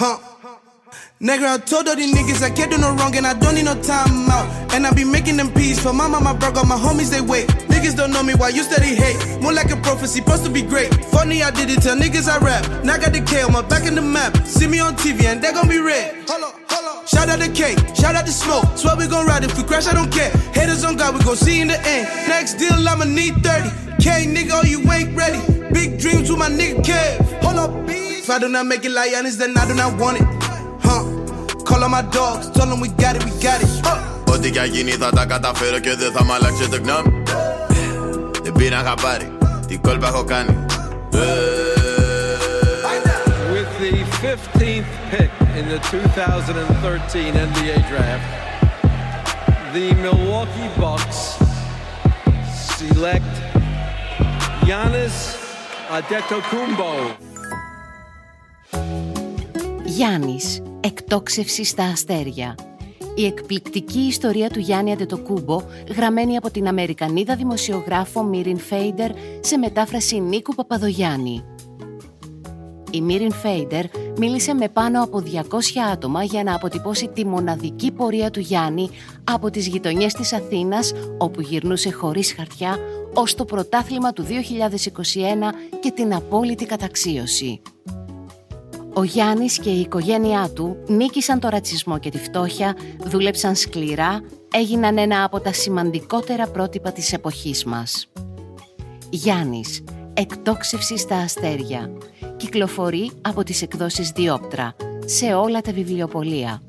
Huh. 0.00 0.16
Nigga, 1.20 1.54
I 1.54 1.58
told 1.58 1.88
all 1.88 1.96
these 1.96 2.14
niggas 2.14 2.42
I 2.42 2.50
can't 2.50 2.70
do 2.70 2.78
no 2.78 2.94
wrong 2.96 3.16
and 3.16 3.26
I 3.26 3.34
don't 3.34 3.54
need 3.54 3.64
no 3.64 3.80
time 3.80 4.28
out. 4.28 4.74
And 4.74 4.86
I 4.86 4.92
be 4.92 5.04
making 5.04 5.36
them 5.36 5.52
peace 5.52 5.80
for 5.80 5.92
my 5.92 6.06
mama, 6.08 6.20
my 6.20 6.36
brother, 6.36 6.64
my 6.66 6.76
homies 6.76 7.10
they 7.10 7.20
wait. 7.20 7.48
Niggas 7.72 7.96
don't 7.96 8.12
know 8.12 8.22
me 8.22 8.34
why 8.34 8.50
you 8.50 8.62
steady 8.62 8.94
hate. 8.94 9.16
More 9.40 9.52
like 9.52 9.70
a 9.70 9.76
prophecy, 9.76 10.20
supposed 10.20 10.44
to 10.44 10.50
be 10.50 10.62
great. 10.62 10.92
Funny 11.06 11.42
I 11.42 11.50
did 11.50 11.70
it, 11.70 11.80
tell 11.82 11.96
niggas 11.96 12.28
I 12.28 12.38
rap. 12.44 12.84
Now 12.84 12.94
I 12.94 12.98
got 12.98 13.12
the 13.12 13.20
K 13.20 13.42
on 13.42 13.52
my 13.52 13.62
back 13.62 13.86
in 13.86 13.94
the 13.94 14.02
map. 14.02 14.36
See 14.46 14.66
me 14.66 14.80
on 14.80 14.96
TV 14.96 15.24
and 15.24 15.40
they 15.40 15.52
gon' 15.52 15.68
be 15.68 15.78
red. 15.78 16.28
Hold 16.28 16.42
up, 16.44 16.60
hold 16.68 16.98
up. 16.98 17.08
Shout 17.08 17.28
out 17.28 17.38
the 17.38 17.48
K, 17.48 17.74
shout 17.94 18.16
out 18.16 18.26
the 18.26 18.32
smoke. 18.32 18.66
Swear 18.76 18.96
we 18.96 19.06
gon' 19.06 19.26
ride 19.26 19.44
if 19.44 19.56
we 19.56 19.64
crash, 19.64 19.86
I 19.86 19.94
don't 19.94 20.12
care. 20.12 20.30
Haters 20.52 20.84
on 20.84 20.96
God, 20.96 21.14
we 21.16 21.24
gon' 21.24 21.36
see 21.36 21.60
in 21.60 21.68
the 21.68 21.80
end. 21.86 22.06
Next 22.28 22.54
deal, 22.54 22.74
I'ma 22.86 23.04
need 23.04 23.34
30. 23.42 23.70
K 24.02 24.26
nigga, 24.26 24.60
oh 24.60 24.66
you 24.66 24.80
ain't 24.92 25.16
ready. 25.16 25.40
Big 25.72 25.98
dreams 25.98 26.28
with 26.28 26.38
my 26.38 26.50
nigga 26.50 26.82
Kev. 26.84 27.42
Hold 27.42 27.56
up, 27.56 27.88
If 27.88 28.28
I 28.28 28.38
do 28.38 28.48
not 28.48 28.66
make 28.66 28.84
it 28.84 28.90
like 28.90 29.12
Giannis, 29.12 29.38
then 29.38 29.56
I 29.56 29.66
do 29.66 29.74
not 29.74 29.98
want 29.98 30.20
it. 30.20 30.43
Call 31.74 31.82
on 31.82 31.90
my 31.90 32.02
dogs, 32.02 32.48
tell 32.50 32.68
them 32.68 32.78
we 32.78 32.88
got 33.02 33.16
it, 33.16 33.24
we 33.24 33.32
got 33.42 33.60
it. 33.60 33.68
Ό,τι 34.32 34.50
κι 34.50 34.60
γίνει 34.70 34.90
θα 34.90 35.10
τα 35.10 35.26
καταφέρω 35.26 35.78
και 35.78 35.94
δεν 35.94 36.12
θα 36.12 36.24
μ' 36.24 36.32
αλλάξετε 36.32 36.76
γνώμη. 36.76 37.22
Δεν 38.42 38.52
πήρα 38.52 38.76
χαμπάρι, 38.76 39.32
τι 39.66 39.76
κόλπα 39.76 40.06
έχω 40.06 40.24
κάνει. 40.24 40.56
With 43.54 43.72
the 43.84 43.94
15th 44.22 44.92
pick 45.10 45.30
in 45.58 45.64
the 45.72 45.78
2013 45.90 47.34
NBA 47.48 47.76
draft, 47.90 48.28
the 49.74 49.86
Milwaukee 50.04 50.70
Bucks 50.80 51.20
select 52.78 53.34
Giannis 54.66 55.16
Adetokounmpo. 55.96 56.92
Γιάννης, 59.84 60.62
εκτόξευσης 60.84 61.68
στα 61.68 61.84
αστέρια. 61.84 62.54
Η 63.14 63.26
εκπληκτική 63.26 63.98
ιστορία 63.98 64.50
του 64.50 64.58
Γιάννη 64.58 64.92
Αντετοκούμπο, 64.92 65.62
γραμμένη 65.96 66.36
από 66.36 66.50
την 66.50 66.68
Αμερικανίδα 66.68 67.36
δημοσιογράφο 67.36 68.22
Μίριν 68.22 68.58
Φέιντερ 68.58 69.10
σε 69.40 69.56
μετάφραση 69.56 70.20
Νίκου 70.20 70.54
Παπαδογιάννη. 70.54 71.44
Η 72.90 73.00
Μίριν 73.00 73.32
Φέιντερ 73.32 73.84
μίλησε 74.16 74.54
με 74.54 74.68
πάνω 74.68 75.02
από 75.02 75.22
200 75.32 75.40
άτομα 75.92 76.22
για 76.22 76.42
να 76.42 76.54
αποτυπώσει 76.54 77.08
τη 77.08 77.26
μοναδική 77.26 77.92
πορεία 77.92 78.30
του 78.30 78.40
Γιάννη 78.40 78.90
από 79.24 79.50
τις 79.50 79.66
γειτονιές 79.66 80.12
της 80.12 80.32
Αθήνας, 80.32 80.92
όπου 81.18 81.40
γυρνούσε 81.40 81.92
χωρίς 81.92 82.32
χαρτιά, 82.32 82.78
ως 83.14 83.34
το 83.34 83.44
πρωτάθλημα 83.44 84.12
του 84.12 84.22
2021 84.22 85.52
και 85.80 85.90
την 85.90 86.14
απόλυτη 86.14 86.66
καταξίωση. 86.66 87.60
Ο 88.96 89.02
Γιάννης 89.02 89.58
και 89.58 89.70
η 89.70 89.80
οικογένειά 89.80 90.50
του 90.54 90.76
νίκησαν 90.86 91.40
το 91.40 91.48
ρατσισμό 91.48 91.98
και 91.98 92.10
τη 92.10 92.18
φτώχεια, 92.18 92.76
δούλεψαν 92.98 93.54
σκληρά, 93.54 94.20
έγιναν 94.52 94.98
ένα 94.98 95.24
από 95.24 95.40
τα 95.40 95.52
σημαντικότερα 95.52 96.46
πρότυπα 96.46 96.92
της 96.92 97.12
εποχής 97.12 97.64
μας. 97.64 98.08
Γιάννης, 99.10 99.84
εκτόξευση 100.14 100.98
στα 100.98 101.16
αστέρια. 101.16 101.90
Κυκλοφορεί 102.36 103.10
από 103.20 103.42
τις 103.42 103.62
εκδόσεις 103.62 104.10
Διόπτρα, 104.10 104.74
σε 105.04 105.34
όλα 105.34 105.60
τα 105.60 105.72
βιβλιοπολία. 105.72 106.62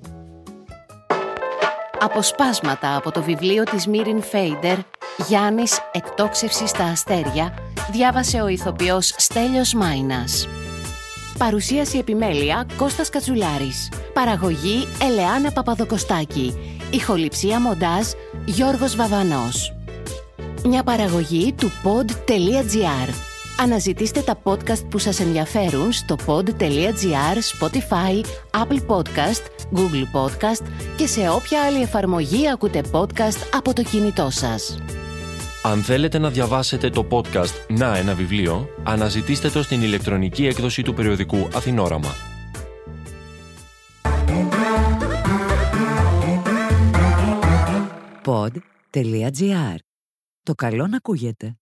Αποσπάσματα 2.00 2.96
από 2.96 3.12
το 3.12 3.22
βιβλίο 3.22 3.64
της 3.64 3.88
Μίριν 3.88 4.22
Φέιντερ 4.22 4.78
«Γιάννης, 5.28 5.80
εκτόξευση 5.92 6.68
στα 6.68 6.84
αστέρια» 6.84 7.54
διάβασε 7.92 8.42
ο 8.42 8.48
ηθοποιός 8.48 9.14
Στέλιος 9.18 9.74
Μάινας. 9.74 10.48
Παρουσίαση 11.38 11.98
επιμέλεια 11.98 12.66
Κώστας 12.78 13.10
Κατσουλάρης. 13.10 13.92
Παραγωγή 14.14 14.88
Ελεάνα 15.02 15.52
Παπαδοκοστάκη. 15.52 16.54
Ηχοληψία 16.92 17.60
μοντάζ 17.62 18.08
Γιώργος 18.46 18.96
Βαβανός. 18.96 19.74
Μια 20.66 20.84
παραγωγή 20.84 21.54
του 21.54 21.72
pod.gr. 21.84 23.14
Αναζητήστε 23.60 24.22
τα 24.22 24.40
podcast 24.44 24.90
που 24.90 24.98
σας 24.98 25.20
ενδιαφέρουν 25.20 25.92
στο 25.92 26.16
pod.gr, 26.26 27.38
Spotify, 27.60 28.26
Apple 28.52 28.80
Podcast, 28.88 29.44
Google 29.76 30.18
Podcast 30.20 30.66
και 30.98 31.08
σε 31.08 31.30
όποια 31.30 31.62
άλλη 31.62 31.82
εφαρμογή 31.82 32.50
ακούτε 32.50 32.82
podcast 32.92 33.38
από 33.54 33.74
το 33.74 33.84
κινητό 33.84 34.30
σας. 34.30 34.78
Αν 35.66 35.82
θέλετε 35.82 36.18
να 36.18 36.30
διαβάσετε 36.30 36.90
το 36.90 37.08
podcast 37.12 37.68
«Να 37.68 37.98
ένα 37.98 38.16
βιβλίο», 38.16 38.70
αναζητήστε 38.84 39.50
το 39.50 39.64
στην 39.64 39.82
ηλεκτρονική 39.82 40.46
έκδοση 40.46 40.82
του 40.82 40.94
περιοδικού 40.94 41.48
Αθηνόραμα. 41.54 42.10
Pod.gr. 48.26 49.76
Το 50.44 50.54
καλό 50.56 50.88
να 50.88 50.98
ακούγεται. 50.98 51.58